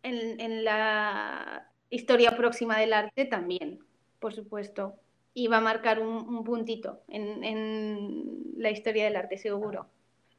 en, 0.02 0.64
la 0.64 1.68
historia 1.90 2.36
próxima 2.36 2.78
del 2.78 2.92
arte 2.92 3.24
también, 3.24 3.80
por 4.20 4.34
supuesto. 4.34 4.94
Y 5.34 5.48
va 5.48 5.58
a 5.58 5.60
marcar 5.60 6.00
un, 6.00 6.44
puntito 6.44 7.00
en, 7.08 7.42
en 7.42 8.54
la 8.56 8.70
historia 8.70 9.04
del 9.04 9.16
arte, 9.16 9.38
seguro 9.38 9.88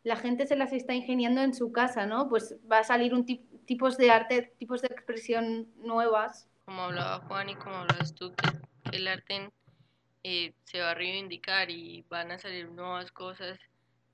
la 0.06 0.16
gente 0.16 0.46
se 0.46 0.56
las 0.56 0.72
está 0.72 0.94
ingeniando 0.94 1.42
en 1.42 1.56
su 1.56 1.72
casa, 1.72 2.06
¿no? 2.06 2.30
Pues 2.30 2.56
va 2.72 2.80
a 2.80 2.84
salir 2.84 3.16
un 3.16 3.26
tipos 3.66 3.98
de 3.98 4.12
arte, 4.12 4.54
tipos 4.58 4.82
de 4.82 4.88
expresión 4.88 5.68
nuevas. 5.78 6.48
Como 6.66 6.82
hablaba 6.84 7.20
Juan 7.28 7.50
y 7.50 7.56
como 7.56 7.76
hablabas 7.76 8.16
tú, 8.16 8.34
que 8.34 8.98
el 8.98 9.08
arte 9.08 9.52
eh, 10.24 10.54
se 10.64 10.80
va 10.80 10.92
a 10.92 10.96
reivindicar 10.96 11.70
y 11.70 12.04
van 12.10 12.32
a 12.32 12.40
salir 12.40 12.70
nuevas 12.72 13.12
cosas 13.12 13.60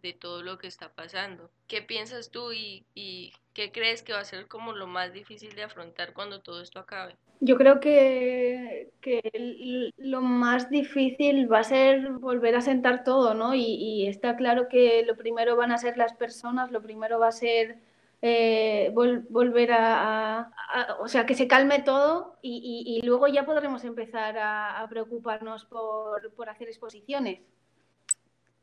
de 0.02 0.14
todo 0.14 0.42
lo 0.44 0.58
que 0.58 0.68
está 0.68 0.90
pasando. 0.90 1.50
¿Qué 1.68 1.82
piensas 1.82 2.32
tú 2.32 2.52
y, 2.52 2.86
y, 2.96 3.34
qué 3.54 3.72
crees 3.72 4.02
que 4.02 4.14
va 4.14 4.20
a 4.20 4.26
ser 4.26 4.48
como 4.48 4.74
lo 4.74 4.88
más 4.88 5.14
difícil 5.14 5.56
de 5.56 5.64
afrontar 5.64 6.14
cuando 6.14 6.42
todo 6.42 6.62
esto 6.62 6.80
acabe? 6.80 7.16
Yo 7.40 7.58
creo 7.58 7.80
que, 7.80 8.92
que 9.02 9.94
lo 9.98 10.22
más 10.22 10.70
difícil 10.70 11.52
va 11.52 11.60
a 11.60 11.64
ser 11.64 12.10
volver 12.10 12.56
a 12.56 12.62
sentar 12.62 13.04
todo, 13.04 13.34
¿no? 13.34 13.56
Y, 13.56 13.64
y 13.64 14.08
está 14.08 14.36
claro 14.36 14.68
que 14.68 15.04
lo 15.06 15.16
primero 15.16 15.56
van 15.56 15.72
a 15.72 15.78
ser 15.78 15.98
las 15.98 16.14
personas, 16.14 16.72
lo 16.72 16.82
primero 16.82 17.20
va 17.20 17.30
a 17.30 17.32
ser 17.32 17.78
eh, 18.24 18.92
volver 18.94 19.72
a, 19.72 20.52
o 21.00 21.08
sea, 21.08 21.26
que 21.26 21.34
se 21.34 21.48
calme 21.48 21.80
todo 21.80 22.38
y, 22.42 23.02
luego 23.04 23.28
ya 23.28 23.46
podremos 23.46 23.84
empezar 23.84 24.38
a, 24.38 24.86
preocuparnos 24.90 25.66
por, 25.66 26.32
por, 26.34 26.50
hacer 26.50 26.68
exposiciones. 26.68 27.42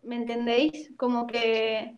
¿Me 0.03 0.17
entendéis? 0.17 0.93
Como 0.97 1.27
que 1.27 1.97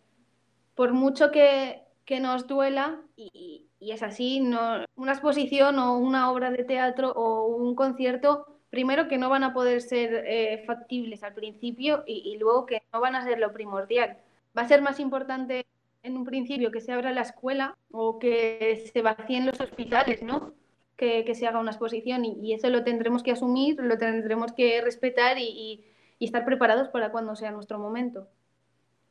por 0.75 0.93
mucho 0.93 1.31
que, 1.31 1.83
que 2.05 2.19
nos 2.19 2.47
duela, 2.47 2.99
y, 3.15 3.67
es 3.79 4.01
así, 4.03 4.39
no, 4.39 4.85
una 4.95 5.11
exposición 5.13 5.77
o 5.79 5.97
una 5.97 6.31
obra 6.31 6.51
de 6.51 6.63
teatro 6.63 7.11
o 7.11 7.45
un 7.47 7.75
concierto, 7.75 8.47
primero 8.71 9.07
que 9.07 9.17
no 9.17 9.29
van 9.29 9.43
a 9.43 9.53
poder 9.53 9.81
ser 9.81 10.23
eh, 10.25 10.63
factibles 10.65 11.23
al 11.23 11.33
principio 11.33 12.03
y, 12.07 12.23
y 12.33 12.37
luego 12.37 12.65
que 12.65 12.83
no 12.93 13.01
van 13.01 13.15
a 13.15 13.23
ser 13.23 13.37
lo 13.39 13.53
primordial. 13.53 14.17
Va 14.57 14.63
a 14.63 14.67
ser 14.67 14.81
más 14.81 14.99
importante 14.99 15.65
en 16.03 16.17
un 16.17 16.25
principio 16.25 16.71
que 16.71 16.81
se 16.81 16.91
abra 16.91 17.11
la 17.11 17.21
escuela 17.21 17.77
o 17.91 18.19
que 18.19 18.89
se 18.91 19.01
vacíen 19.01 19.45
los 19.45 19.59
hospitales, 19.59 20.23
¿no? 20.23 20.53
Que, 20.97 21.25
que 21.25 21.35
se 21.35 21.47
haga 21.47 21.59
una 21.59 21.71
exposición 21.71 22.25
y, 22.25 22.53
eso 22.53 22.69
lo 22.69 22.83
tendremos 22.83 23.23
que 23.23 23.31
asumir, 23.31 23.77
lo 23.79 23.97
tendremos 23.97 24.53
que 24.53 24.81
respetar 24.81 25.37
y, 25.39 25.85
estar 26.19 26.45
preparados 26.45 26.89
para 26.89 27.11
cuando 27.11 27.35
sea 27.35 27.49
nuestro 27.49 27.79
momento. 27.79 28.27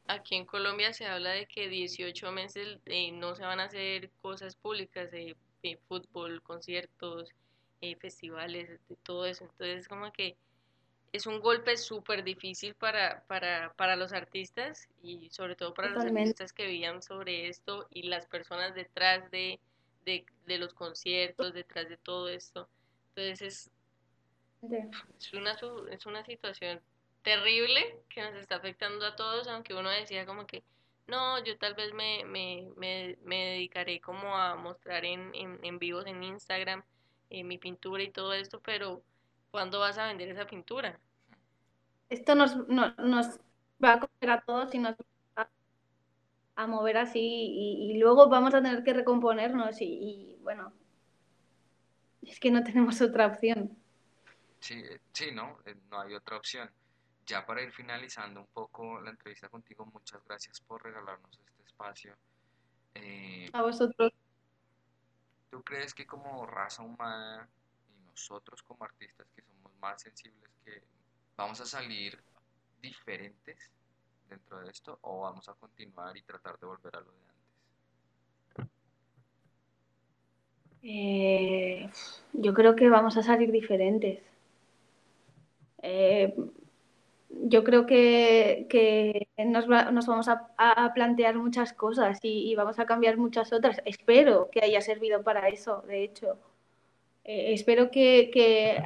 Aquí 0.06 0.36
en 0.36 0.44
Colombia 0.44 0.92
se 0.92 1.06
habla 1.06 1.30
de 1.30 1.46
que 1.46 1.68
18 1.68 2.30
meses 2.30 2.78
eh, 2.86 3.10
no 3.10 3.34
se 3.34 3.42
van 3.42 3.58
a 3.58 3.64
hacer 3.64 4.10
cosas 4.22 4.54
públicas, 4.54 5.10
de, 5.10 5.36
fútbol, 5.88 6.40
conciertos, 6.42 7.30
eh, 7.80 7.96
festivales, 7.96 8.68
de 8.88 8.96
todo 9.02 9.26
eso. 9.26 9.42
Entonces, 9.44 9.88
como 9.88 10.12
que 10.12 10.36
es 11.12 11.26
un 11.26 11.40
golpe 11.40 11.76
súper 11.76 12.22
difícil 12.22 12.74
para, 12.74 13.24
para, 13.26 13.72
para, 13.74 13.96
los 13.96 14.12
artistas 14.12 14.88
y 15.02 15.28
sobre 15.30 15.56
todo 15.56 15.74
para 15.74 15.90
los 15.90 16.04
artistas 16.04 16.52
que 16.52 16.66
vivían 16.66 17.02
sobre 17.02 17.48
esto 17.48 17.88
y 17.90 18.04
las 18.04 18.26
personas 18.26 18.74
detrás 18.74 19.30
de, 19.30 19.58
de, 20.04 20.24
de 20.46 20.58
los 20.58 20.72
conciertos, 20.72 21.52
detrás 21.52 21.88
de 21.88 21.96
todo 21.96 22.28
esto. 22.28 22.68
Entonces 23.08 23.42
es, 23.42 23.70
es, 25.18 25.32
una, 25.32 25.56
es 25.90 26.06
una 26.06 26.24
situación 26.24 26.80
terrible 27.22 27.98
que 28.08 28.22
nos 28.22 28.34
está 28.36 28.56
afectando 28.56 29.04
a 29.04 29.16
todos, 29.16 29.48
aunque 29.48 29.74
uno 29.74 29.90
decía 29.90 30.26
como 30.26 30.46
que 30.46 30.62
no, 31.08 31.42
yo 31.42 31.58
tal 31.58 31.74
vez 31.74 31.92
me, 31.92 32.24
me, 32.24 32.68
me, 32.76 33.18
me 33.24 33.46
dedicaré 33.46 34.00
como 34.00 34.36
a 34.36 34.54
mostrar 34.54 35.04
en, 35.04 35.34
en, 35.34 35.58
en 35.64 35.78
vivos 35.80 36.06
en 36.06 36.22
Instagram 36.22 36.84
eh, 37.30 37.42
mi 37.42 37.58
pintura 37.58 38.02
y 38.02 38.10
todo 38.10 38.32
esto, 38.32 38.60
pero 38.60 39.02
¿cuándo 39.50 39.80
vas 39.80 39.98
a 39.98 40.06
vender 40.06 40.28
esa 40.28 40.46
pintura? 40.46 40.98
Esto 42.08 42.34
nos, 42.34 42.56
nos 42.68 43.40
va 43.82 43.94
a 43.94 44.00
coger 44.00 44.30
a 44.30 44.40
todos 44.40 44.74
y 44.74 44.78
nos 44.78 44.96
va 45.38 45.48
a 46.56 46.66
mover 46.66 46.98
así 46.98 47.20
y, 47.20 47.98
luego 47.98 48.28
vamos 48.28 48.54
a 48.54 48.62
tener 48.62 48.82
que 48.82 48.92
recomponernos 48.92 49.76
y, 49.80 50.36
bueno, 50.42 50.72
es 52.22 52.38
que 52.40 52.50
no 52.50 52.62
tenemos 52.64 53.00
otra 53.00 53.26
opción. 53.26 53.76
Sí, 54.60 54.74
eh, 54.74 55.00
sí, 55.12 55.30
¿no? 55.32 55.58
Eh, 55.64 55.74
no 55.90 56.00
hay 56.00 56.14
otra 56.14 56.36
opción. 56.36 56.70
Ya 57.26 57.46
para 57.46 57.62
ir 57.62 57.72
finalizando 57.72 58.40
un 58.40 58.48
poco 58.48 59.00
la 59.00 59.10
entrevista 59.10 59.48
contigo, 59.48 59.86
muchas 59.86 60.22
gracias 60.24 60.60
por 60.60 60.82
regalarnos 60.82 61.38
este 61.46 61.62
espacio. 61.62 62.16
Eh, 62.94 63.48
A 63.52 63.62
vosotros. 63.62 64.12
¿Tú 65.50 65.62
crees 65.62 65.94
que 65.94 66.06
como 66.06 66.44
raza 66.46 66.82
humana 66.82 67.48
nosotros 68.20 68.62
como 68.62 68.84
artistas 68.84 69.26
que 69.34 69.42
somos 69.42 69.72
más 69.80 70.02
sensibles, 70.02 70.50
vamos 71.36 71.60
a 71.60 71.64
salir 71.64 72.18
diferentes 72.82 73.70
dentro 74.28 74.60
de 74.60 74.70
esto 74.70 74.98
o 75.02 75.22
vamos 75.22 75.48
a 75.48 75.54
continuar 75.54 76.16
y 76.16 76.22
tratar 76.22 76.58
de 76.58 76.66
volver 76.66 76.96
a 76.96 77.00
lo 77.00 77.10
de 77.12 77.18
antes? 77.18 77.40
Eh, 80.82 81.90
yo 82.34 82.52
creo 82.52 82.76
que 82.76 82.90
vamos 82.90 83.16
a 83.16 83.22
salir 83.22 83.50
diferentes. 83.50 84.22
Eh, 85.82 86.34
yo 87.30 87.64
creo 87.64 87.86
que, 87.86 89.26
nos, 89.38 89.70
va- 89.70 89.90
nos 89.90 90.06
vamos 90.06 90.28
a, 90.28 90.92
plantear 90.94 91.36
muchas 91.36 91.72
cosas 91.72 92.18
y 92.22 92.54
vamos 92.54 92.78
a 92.78 92.86
cambiar 92.86 93.16
muchas 93.16 93.52
otras. 93.52 93.80
Espero 93.86 94.50
que 94.50 94.62
haya 94.62 94.80
servido 94.82 95.22
para 95.22 95.48
eso, 95.48 95.82
de 95.86 96.04
hecho. 96.04 96.38
Eh, 97.24 97.52
espero 97.52 97.90
que, 97.90 98.30
que 98.32 98.82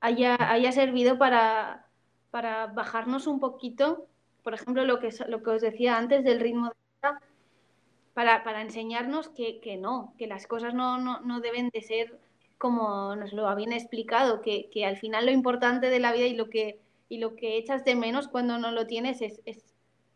haya, 0.00 0.36
haya 0.52 0.72
servido 0.72 1.18
para, 1.18 1.86
para 2.30 2.66
bajarnos 2.68 3.26
un 3.26 3.40
poquito, 3.40 4.06
por 4.42 4.54
ejemplo, 4.54 4.84
lo 4.84 5.00
que, 5.00 5.10
lo 5.28 5.42
que 5.42 5.50
os 5.50 5.62
decía 5.62 5.96
antes 5.98 6.24
del 6.24 6.40
ritmo 6.40 6.68
de 6.68 6.74
vida, 7.02 7.20
para, 8.14 8.44
para 8.44 8.62
enseñarnos 8.62 9.28
que, 9.28 9.60
que 9.60 9.76
no, 9.76 10.14
que 10.18 10.26
las 10.26 10.46
cosas 10.46 10.74
no, 10.74 10.98
no, 10.98 11.20
no 11.20 11.40
deben 11.40 11.70
de 11.70 11.82
ser 11.82 12.18
como 12.58 13.14
nos 13.16 13.32
lo 13.32 13.48
habían 13.48 13.72
explicado, 13.72 14.42
que, 14.42 14.68
que 14.70 14.84
al 14.84 14.96
final 14.96 15.26
lo 15.26 15.32
importante 15.32 15.90
de 15.90 16.00
la 16.00 16.12
vida 16.12 16.26
y 16.26 16.34
lo 16.34 16.50
que, 16.50 16.80
y 17.08 17.18
lo 17.18 17.36
que 17.36 17.56
echas 17.56 17.84
de 17.84 17.94
menos 17.94 18.28
cuando 18.28 18.58
no 18.58 18.72
lo 18.72 18.86
tienes 18.86 19.22
es, 19.22 19.40
es, 19.46 19.62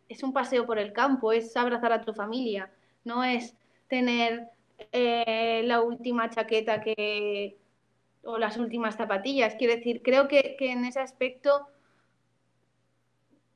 es 0.08 0.22
un 0.22 0.32
paseo 0.32 0.66
por 0.66 0.78
el 0.78 0.92
campo, 0.92 1.32
es 1.32 1.56
abrazar 1.56 1.92
a 1.92 2.02
tu 2.02 2.12
familia, 2.12 2.70
no 3.04 3.22
es 3.24 3.54
tener 3.88 4.48
eh, 4.92 5.62
la 5.64 5.80
última 5.80 6.30
chaqueta 6.30 6.80
que, 6.80 7.56
o 8.24 8.38
las 8.38 8.56
últimas 8.56 8.96
zapatillas. 8.96 9.54
Quiero 9.56 9.74
decir, 9.74 10.02
creo 10.02 10.28
que, 10.28 10.56
que 10.58 10.72
en 10.72 10.84
ese 10.84 11.00
aspecto 11.00 11.66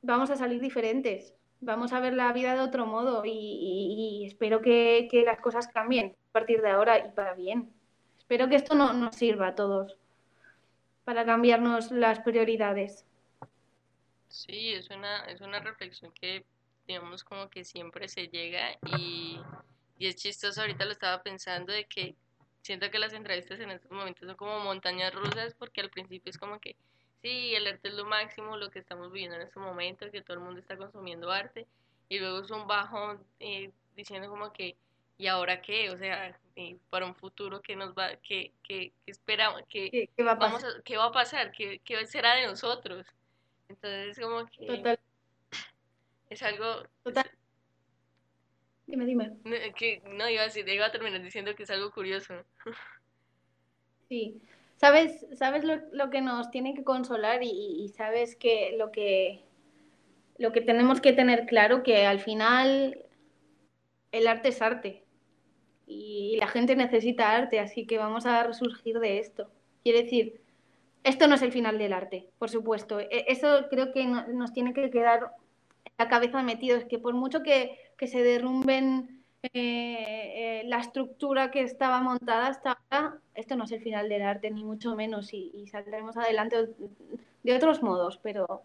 vamos 0.02 0.30
a 0.30 0.37
salir 0.37 0.61
diferentes, 0.61 1.35
vamos 1.61 1.92
a 1.92 2.00
ver 2.00 2.14
la 2.14 2.33
vida 2.33 2.54
de 2.54 2.61
otro 2.61 2.87
modo 2.87 3.25
y, 3.25 3.30
y, 3.30 4.26
espero 4.26 4.62
que, 4.62 5.09
que, 5.11 5.25
las 5.25 5.40
cosas 5.40 5.66
cambien 5.68 6.16
a 6.30 6.33
partir 6.33 6.62
de 6.62 6.71
ahora 6.71 6.99
y 6.99 7.11
para 7.11 7.35
bien. 7.35 7.73
Espero 8.18 8.49
que 8.49 8.56
esto 8.56 8.75
no, 8.75 8.92
nos 8.92 9.16
sirva 9.16 9.49
a 9.49 9.54
todos 9.54 9.97
para 11.04 11.25
cambiarnos 11.25 11.90
las 11.90 12.21
prioridades. 12.21 13.04
Sí, 14.28 14.73
es 14.73 14.90
una, 14.90 15.25
es 15.26 15.40
una 15.40 15.61
reflexión 15.61 16.12
que 16.12 16.45
digamos 16.87 17.25
como 17.25 17.49
que 17.49 17.64
siempre 17.64 18.09
se 18.09 18.28
llega 18.28 18.73
y, 18.99 19.40
y 19.99 20.07
es 20.07 20.17
chistoso, 20.17 20.61
ahorita 20.61 20.85
lo 20.85 20.93
estaba 20.93 21.23
pensando 21.23 21.73
de 21.73 21.85
que 21.85 22.15
siento 22.62 22.91
que 22.91 22.99
las 22.99 23.12
entrevistas 23.12 23.61
en 23.61 23.71
estos 23.71 23.91
momentos 23.91 24.26
son 24.26 24.37
como 24.37 24.59
montañas 24.61 25.15
rusas 25.15 25.55
porque 25.55 25.81
al 25.81 25.91
principio 25.91 26.31
es 26.31 26.38
como 26.38 26.59
que 26.61 26.76
sí, 27.23 27.55
el 27.55 27.67
arte 27.67 27.88
es 27.88 27.95
lo 27.95 28.05
máximo, 28.05 28.57
lo 28.57 28.71
que 28.71 28.79
estamos 28.79 29.12
viviendo 29.12 29.37
en 29.37 29.43
este 29.43 29.59
momento, 29.59 30.11
que 30.11 30.23
todo 30.23 30.37
el 30.37 30.43
mundo 30.43 30.61
está 30.61 30.76
consumiendo 30.76 31.31
arte 31.31 31.67
y 32.09 32.19
luego 32.19 32.41
es 32.41 32.50
un 32.50 32.67
bajo 32.67 33.19
eh, 33.41 33.71
diciendo 33.97 34.29
como 34.29 34.53
que 34.53 34.76
¿y 35.19 35.26
ahora 35.29 35.62
qué? 35.62 35.90
O 35.90 35.97
sea, 35.97 36.38
eh, 36.57 36.77
para 36.90 37.07
un 37.07 37.14
futuro 37.14 37.62
que 37.62 37.77
nos 37.77 37.94
va, 37.94 38.16
que, 38.16 38.53
que, 38.62 38.92
que 39.05 39.11
esperamos, 39.11 39.62
que 39.68 39.90
¿Qué, 39.90 40.11
qué 40.14 40.23
va 40.23 40.33
a 40.33 40.35
vamos 40.35 40.62
a, 40.64 40.83
¿qué 40.85 40.97
va 40.97 41.07
a 41.07 41.12
pasar? 41.12 41.53
¿Qué, 41.53 41.81
¿Qué 41.85 42.07
será 42.07 42.35
de 42.35 42.47
nosotros? 42.47 43.07
Entonces 43.68 44.18
como 44.20 44.47
que 44.47 44.66
Total. 44.66 44.99
es 46.31 46.42
algo 46.42 46.83
Total. 47.03 47.31
Dime, 48.87 49.05
dime. 49.05 49.33
que 49.77 50.03
no 50.12 50.29
iba 50.29 50.42
a 50.42 50.46
decir, 50.46 50.68
iba 50.68 50.87
a 50.87 50.92
terminar 50.92 51.22
diciendo 51.22 51.55
que 51.55 51.64
es 51.64 51.70
algo 51.70 51.90
curioso. 51.90 52.35
Sí. 54.09 54.40
¿Sabes, 54.77 55.27
sabes 55.33 55.64
lo, 55.64 55.77
lo 55.92 56.11
que 56.11 56.20
nos 56.20 56.51
tiene 56.51 56.75
que 56.75 56.85
consolar 56.85 57.42
y, 57.42 57.49
y, 57.49 57.88
sabes 57.88 58.37
que 58.37 58.77
lo 58.79 58.92
que 58.92 59.42
lo 60.38 60.53
que 60.53 60.61
tenemos 60.61 61.01
que 61.01 61.14
tener 61.14 61.46
claro 61.46 61.83
que 61.83 62.07
al 62.07 62.20
final 62.20 63.03
el 64.12 64.27
arte 64.29 64.51
es 64.51 64.61
arte 64.61 65.03
y 65.87 66.37
la 66.38 66.46
gente 66.46 66.77
necesita 66.77 67.35
arte, 67.35 67.59
así 67.61 67.87
que 67.87 67.99
vamos 67.99 68.27
a 68.27 68.42
resurgir 68.42 68.99
de 68.99 69.18
esto. 69.18 69.49
Quiere 69.83 70.03
decir, 70.03 70.40
esto 71.05 71.29
no 71.29 71.37
es 71.37 71.42
el 71.42 71.53
final 71.53 71.79
del 71.79 71.92
arte, 71.92 72.29
por 72.38 72.51
supuesto. 72.51 72.99
Eso 73.11 73.66
creo 73.70 73.92
que 73.92 74.05
nos 74.05 74.53
tiene 74.53 74.75
que 74.75 74.90
quedar 74.90 75.33
en 75.85 75.92
la 75.99 76.09
cabeza 76.09 76.42
metido, 76.42 76.77
es 76.77 76.85
que 76.85 76.99
por 76.99 77.14
mucho 77.14 77.42
que, 77.42 77.79
que 77.96 78.06
se 78.06 78.22
derrumben 78.22 79.24
eh, 79.42 79.50
eh, 79.52 80.62
la 80.66 80.80
estructura 80.80 81.50
que 81.50 81.62
estaba 81.62 82.00
montada 82.00 82.48
hasta 82.48 82.78
ahora, 82.90 83.20
esto 83.35 83.56
no 83.56 83.64
es 83.64 83.72
el 83.72 83.82
final 83.82 84.09
del 84.09 84.22
arte, 84.22 84.50
ni 84.50 84.64
mucho 84.64 84.94
menos, 84.96 85.32
y, 85.32 85.66
saldremos 85.68 86.16
adelante 86.16 86.68
de 87.42 87.54
otros 87.54 87.82
modos, 87.82 88.18
pero, 88.22 88.62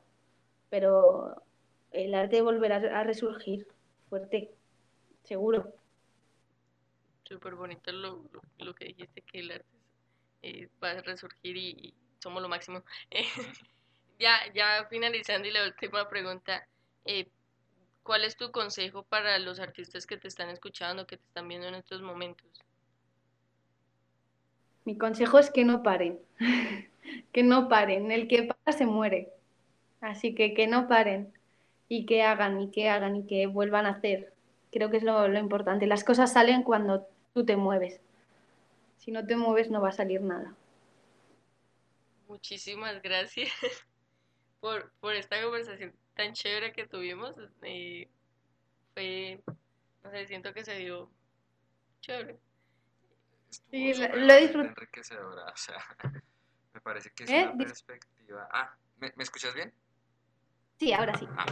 pero 0.70 1.44
el 1.92 2.14
arte 2.14 2.42
volverá 2.42 2.78
a 2.78 3.04
resurgir 3.04 3.68
fuerte, 4.10 4.52
seguro. 5.24 5.74
Súper 7.24 7.56
bonito 7.56 7.92
lo, 7.92 8.24
lo, 8.58 8.74
que 8.74 8.86
dijiste, 8.86 9.22
que 9.22 9.40
el 9.40 9.52
arte 9.52 9.66
eh, 10.42 10.70
va 10.84 10.92
a 10.92 11.02
resurgir 11.02 11.56
y, 11.56 11.70
y 11.70 11.94
somos 12.20 12.42
lo 12.42 12.50
máximo. 12.50 12.84
ya, 14.20 14.38
ya 14.54 14.88
finalizando 14.90 15.48
y 15.48 15.52
la 15.52 15.66
última 15.66 16.10
pregunta, 16.10 16.68
¿cuál 18.04 18.24
es 18.24 18.36
tu 18.36 18.52
consejo 18.52 19.04
para 19.04 19.38
los 19.40 19.60
artistas 19.60 20.06
que 20.06 20.18
te 20.18 20.28
están 20.28 20.50
escuchando, 20.50 21.08
que 21.08 21.18
te 21.18 21.24
están 21.24 21.48
viendo 21.48 21.68
en 21.68 21.76
estos 21.76 22.02
momentos? 22.02 22.48
Mi 24.86 24.98
consejo 24.98 25.40
es 25.40 25.52
que 25.52 25.64
no 25.64 25.84
paren, 25.84 26.20
que 27.34 27.44
no 27.44 27.70
paren, 27.70 28.12
el 28.12 28.28
que 28.28 28.44
para 28.44 28.78
se 28.78 28.86
muere, 28.86 29.30
así 30.02 30.34
que 30.34 30.54
que 30.54 30.68
no 30.68 30.88
paren 30.88 31.32
y 31.88 32.06
que 32.06 32.24
hagan 32.24 32.60
y 32.60 32.72
que 32.72 32.90
hagan 32.90 33.16
y 33.16 33.28
que 33.28 33.48
vuelvan 33.48 33.86
a 33.86 33.92
hacer. 33.92 34.34
Creo 34.72 34.90
que 34.90 34.98
es 34.98 35.04
lo, 35.04 35.28
lo 35.28 35.38
importante. 35.38 35.86
Las 35.86 36.04
cosas 36.04 36.34
salen 36.34 36.64
cuando 36.64 37.06
tú 37.34 37.46
te 37.46 37.58
mueves. 37.58 38.00
Si 38.98 39.12
no 39.12 39.26
te 39.26 39.36
mueves 39.36 39.70
no 39.70 39.82
va 39.82 39.90
a 39.90 39.94
salir 39.94 40.22
nada. 40.22 40.56
Muchísimas 42.28 43.02
gracias 43.02 43.52
por, 44.62 44.92
por 45.02 45.16
esta 45.16 45.42
conversación 45.42 45.94
tan 46.22 46.34
chévere 46.34 46.72
que 46.72 46.86
tuvimos. 46.86 47.36
Eh, 47.64 48.08
fue, 48.94 49.42
no 50.04 50.12
sé, 50.12 50.28
siento 50.28 50.54
que 50.54 50.64
se 50.64 50.78
dio 50.78 51.10
chévere. 52.02 52.40
Sí, 53.50 53.94
lo, 53.96 54.16
lo 54.16 54.36
disfruté. 54.36 54.70
enriquecedora, 54.70 55.46
o 55.46 55.58
sea, 55.58 55.84
me 56.74 56.82
parece 56.82 57.10
que 57.12 57.24
es 57.24 57.30
¿Eh? 57.32 57.44
una 57.44 57.66
perspectiva. 57.66 58.48
Ah, 58.52 58.74
¿me, 59.00 59.12
¿me, 59.16 59.24
escuchas 59.24 59.54
bien? 59.54 59.74
Sí, 60.80 60.94
ahora 60.94 61.18
sí. 61.18 61.28
Ah, 61.38 61.46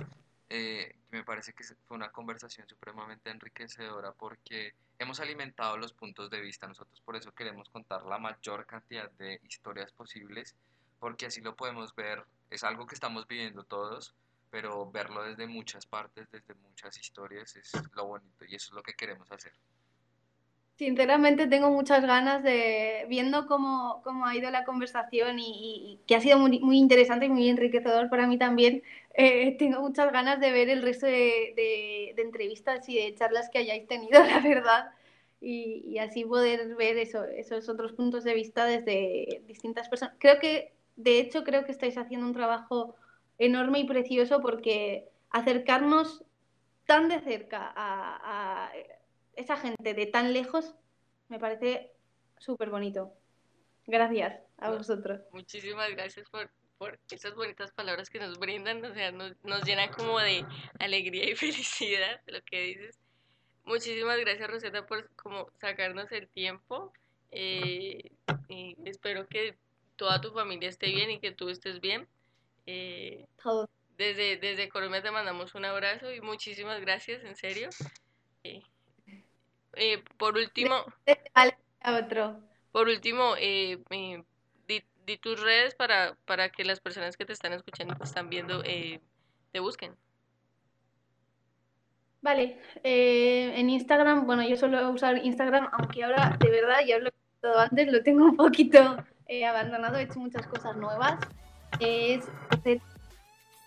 eh, 0.49 0.95
me 1.11 1.23
parece 1.23 1.53
que 1.53 1.63
fue 1.63 1.97
una 1.97 2.11
conversación 2.11 2.67
supremamente 2.67 3.29
enriquecedora 3.29 4.11
porque 4.13 4.73
hemos 4.99 5.19
alimentado 5.19 5.77
los 5.77 5.93
puntos 5.93 6.29
de 6.29 6.41
vista. 6.41 6.67
Nosotros 6.67 7.01
por 7.01 7.15
eso 7.15 7.31
queremos 7.33 7.69
contar 7.69 8.03
la 8.03 8.19
mayor 8.19 8.65
cantidad 8.65 9.09
de 9.11 9.41
historias 9.43 9.91
posibles, 9.91 10.55
porque 10.99 11.25
así 11.25 11.41
lo 11.41 11.55
podemos 11.55 11.95
ver. 11.95 12.23
Es 12.49 12.63
algo 12.63 12.85
que 12.85 12.95
estamos 12.95 13.27
viviendo 13.27 13.63
todos, 13.63 14.15
pero 14.49 14.89
verlo 14.91 15.23
desde 15.23 15.47
muchas 15.47 15.85
partes, 15.85 16.29
desde 16.31 16.53
muchas 16.55 16.97
historias, 16.97 17.55
es 17.55 17.71
lo 17.93 18.07
bonito 18.07 18.45
y 18.47 18.55
eso 18.55 18.69
es 18.71 18.73
lo 18.73 18.83
que 18.83 18.93
queremos 18.93 19.31
hacer. 19.31 19.53
Sinceramente 20.79 21.47
tengo 21.47 21.69
muchas 21.71 22.05
ganas 22.05 22.41
de, 22.41 23.05
viendo 23.09 23.47
cómo, 23.47 24.01
cómo 24.01 24.25
ha 24.25 24.33
ido 24.33 24.49
la 24.49 24.63
conversación 24.63 25.37
y, 25.37 25.51
y, 25.51 25.99
que 26.07 26.15
ha 26.15 26.21
sido 26.21 26.39
muy, 26.39 26.61
muy, 26.61 26.77
interesante 26.77 27.25
y 27.25 27.29
muy 27.29 27.49
enriquecedor 27.49 28.09
para 28.09 28.27
mí 28.27 28.37
también, 28.37 28.81
eh, 29.13 29.57
tengo 29.57 29.81
muchas 29.81 30.09
ganas 30.13 30.39
de 30.39 30.53
ver 30.53 30.69
el 30.69 30.81
resto 30.81 31.05
de, 31.05 31.53
de, 31.57 32.13
de, 32.15 32.21
entrevistas 32.21 32.87
y 32.87 32.95
de 32.95 33.13
charlas 33.13 33.49
que 33.49 33.57
hayáis 33.57 33.87
tenido, 33.87 34.23
la 34.25 34.39
verdad, 34.39 34.91
y, 35.41 35.83
y, 35.85 35.97
así 35.97 36.23
poder 36.23 36.73
ver 36.75 36.97
eso, 36.97 37.25
esos 37.25 37.67
otros 37.67 37.91
puntos 37.91 38.23
de 38.23 38.33
vista 38.33 38.63
desde 38.63 39.41
distintas 39.47 39.89
personas. 39.89 40.15
Creo 40.17 40.39
que, 40.39 40.71
de 40.95 41.19
hecho, 41.19 41.43
creo 41.43 41.65
que 41.65 41.73
estáis 41.73 41.97
haciendo 41.97 42.25
un 42.25 42.33
trabajo 42.33 42.95
enorme 43.39 43.79
y 43.79 43.85
precioso 43.85 44.41
porque 44.41 45.09
acercarnos 45.31 46.23
tan 46.85 47.09
de 47.09 47.19
cerca 47.21 47.73
a, 47.75 48.67
a 48.67 48.71
esa 49.35 49.57
gente 49.57 49.93
de 49.93 50.05
tan 50.05 50.33
lejos 50.33 50.75
me 51.29 51.39
parece 51.39 51.91
súper 52.37 52.69
bonito. 52.69 53.13
Gracias 53.87 54.39
a 54.57 54.71
vosotros. 54.71 55.21
Muchísimas 55.31 55.89
gracias 55.91 56.29
por, 56.29 56.51
por 56.77 56.99
esas 57.09 57.33
bonitas 57.35 57.71
palabras 57.71 58.09
que 58.09 58.19
nos 58.19 58.37
brindan, 58.37 58.83
o 58.83 58.93
sea, 58.93 59.11
nos, 59.11 59.33
nos 59.43 59.63
llenan 59.63 59.91
como 59.91 60.19
de 60.19 60.45
alegría 60.79 61.29
y 61.29 61.35
felicidad 61.35 62.21
lo 62.27 62.41
que 62.43 62.61
dices. 62.61 62.99
Muchísimas 63.65 64.19
gracias 64.19 64.49
Rosetta 64.49 64.85
por 64.85 65.09
como 65.15 65.51
sacarnos 65.59 66.11
el 66.11 66.27
tiempo 66.27 66.91
eh, 67.31 68.11
y 68.47 68.75
espero 68.85 69.27
que 69.27 69.55
toda 69.95 70.21
tu 70.21 70.31
familia 70.31 70.69
esté 70.69 70.87
bien 70.87 71.11
y 71.11 71.19
que 71.19 71.31
tú 71.31 71.49
estés 71.49 71.79
bien. 71.79 72.07
Eh, 72.71 73.25
desde, 73.97 74.37
desde 74.37 74.69
Colombia 74.69 75.01
te 75.01 75.09
mandamos 75.09 75.55
un 75.55 75.65
abrazo 75.65 76.13
y 76.13 76.21
muchísimas 76.21 76.79
gracias, 76.81 77.23
en 77.23 77.35
serio. 77.35 77.69
Eh, 78.43 78.61
eh, 79.73 80.03
por 80.17 80.37
último, 80.37 80.75
otro. 81.83 82.39
por 82.71 82.87
último, 82.87 83.33
di, 83.35 83.83
di 84.67 85.17
tus 85.17 85.41
redes 85.41 85.73
para, 85.73 86.15
para 86.25 86.49
que 86.49 86.63
las 86.63 86.79
personas 86.79 87.17
que 87.17 87.25
te 87.25 87.33
están 87.33 87.53
escuchando 87.53 87.95
y 87.95 87.97
te 87.97 88.03
están 88.03 88.29
viendo 88.29 88.61
te 88.61 89.59
busquen. 89.59 89.95
Vale, 92.21 92.61
en 92.83 93.67
Instagram, 93.67 94.27
bueno, 94.27 94.47
yo 94.47 94.55
suelo 94.57 94.87
usar 94.91 95.17
Instagram, 95.17 95.69
aunque 95.71 96.03
ahora 96.03 96.37
de 96.39 96.51
verdad, 96.51 96.81
ya 96.85 96.99
lo 96.99 97.09
he 97.09 97.59
antes, 97.59 97.91
lo 97.91 98.03
tengo 98.03 98.25
un 98.25 98.37
poquito 98.37 98.97
abandonado, 99.47 99.97
he 99.97 100.03
hecho 100.03 100.19
muchas 100.19 100.45
cosas 100.45 100.77
nuevas. 100.77 101.17
Es 101.79 102.25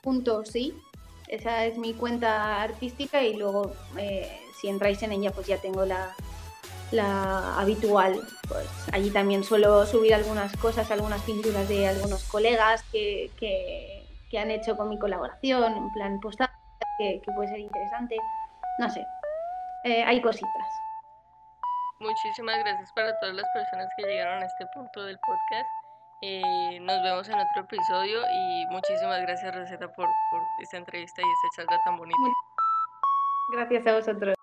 punto 0.03 0.45
sí, 0.45 0.75
esa 1.29 1.65
es 1.65 1.79
mi 1.79 1.95
cuenta 1.95 2.61
artística 2.63 3.23
y 3.23 3.37
luego 3.37 3.73
eh, 3.97 4.41
si 4.61 4.69
entráis 4.69 5.03
en 5.03 5.13
ella 5.13 5.31
pues 5.31 5.47
ya 5.47 5.59
tengo 5.59 5.85
la, 5.85 6.15
la 6.91 7.59
habitual. 7.59 8.21
Pues 8.49 8.69
allí 8.93 9.11
también 9.11 9.45
suelo 9.45 9.87
subir 9.87 10.15
algunas 10.15 10.57
cosas, 10.57 10.91
algunas 10.91 11.23
pinturas 11.23 11.69
de 11.69 11.89
algunos 11.89 12.25
colegas 12.25 12.83
que, 12.93 13.31
que, 13.39 14.05
que 14.31 14.39
han 14.39 14.51
hecho 14.51 14.77
con 14.77 14.89
mi 14.89 14.99
colaboración, 14.99 15.77
en 15.77 15.93
plan 15.93 16.21
postal, 16.21 16.51
que, 16.99 17.21
puede 17.35 17.49
ser 17.49 17.61
interesante. 17.61 18.17
No 18.79 18.91
sé, 18.91 19.07
eh, 19.85 20.03
hay 20.05 20.21
cositas. 20.21 20.69
Muchísimas 22.01 22.59
gracias 22.59 22.91
para 22.95 23.19
todas 23.21 23.35
las 23.35 23.47
personas 23.55 23.89
que 23.97 24.05
llegaron 24.05 24.43
a 24.43 24.47
este 24.47 24.67
punto 24.75 25.05
del 25.05 25.19
podcast. 25.19 25.69
Eh, 26.25 26.79
nos 26.81 27.03
vemos 27.03 27.29
en 27.29 27.35
otro 27.35 27.63
episodio 27.63 28.21
y 28.33 28.67
muchísimas 28.71 29.21
gracias 29.23 29.53
Receta 29.53 29.89
por, 29.89 30.07
por 30.31 30.41
esta 30.61 30.77
entrevista 30.77 31.21
y 31.21 31.25
esta 31.25 31.49
charla 31.57 31.83
tan 31.85 31.97
bonita. 31.97 32.17
Gracias 33.51 33.87
a 33.89 33.97
vosotros. 33.97 34.42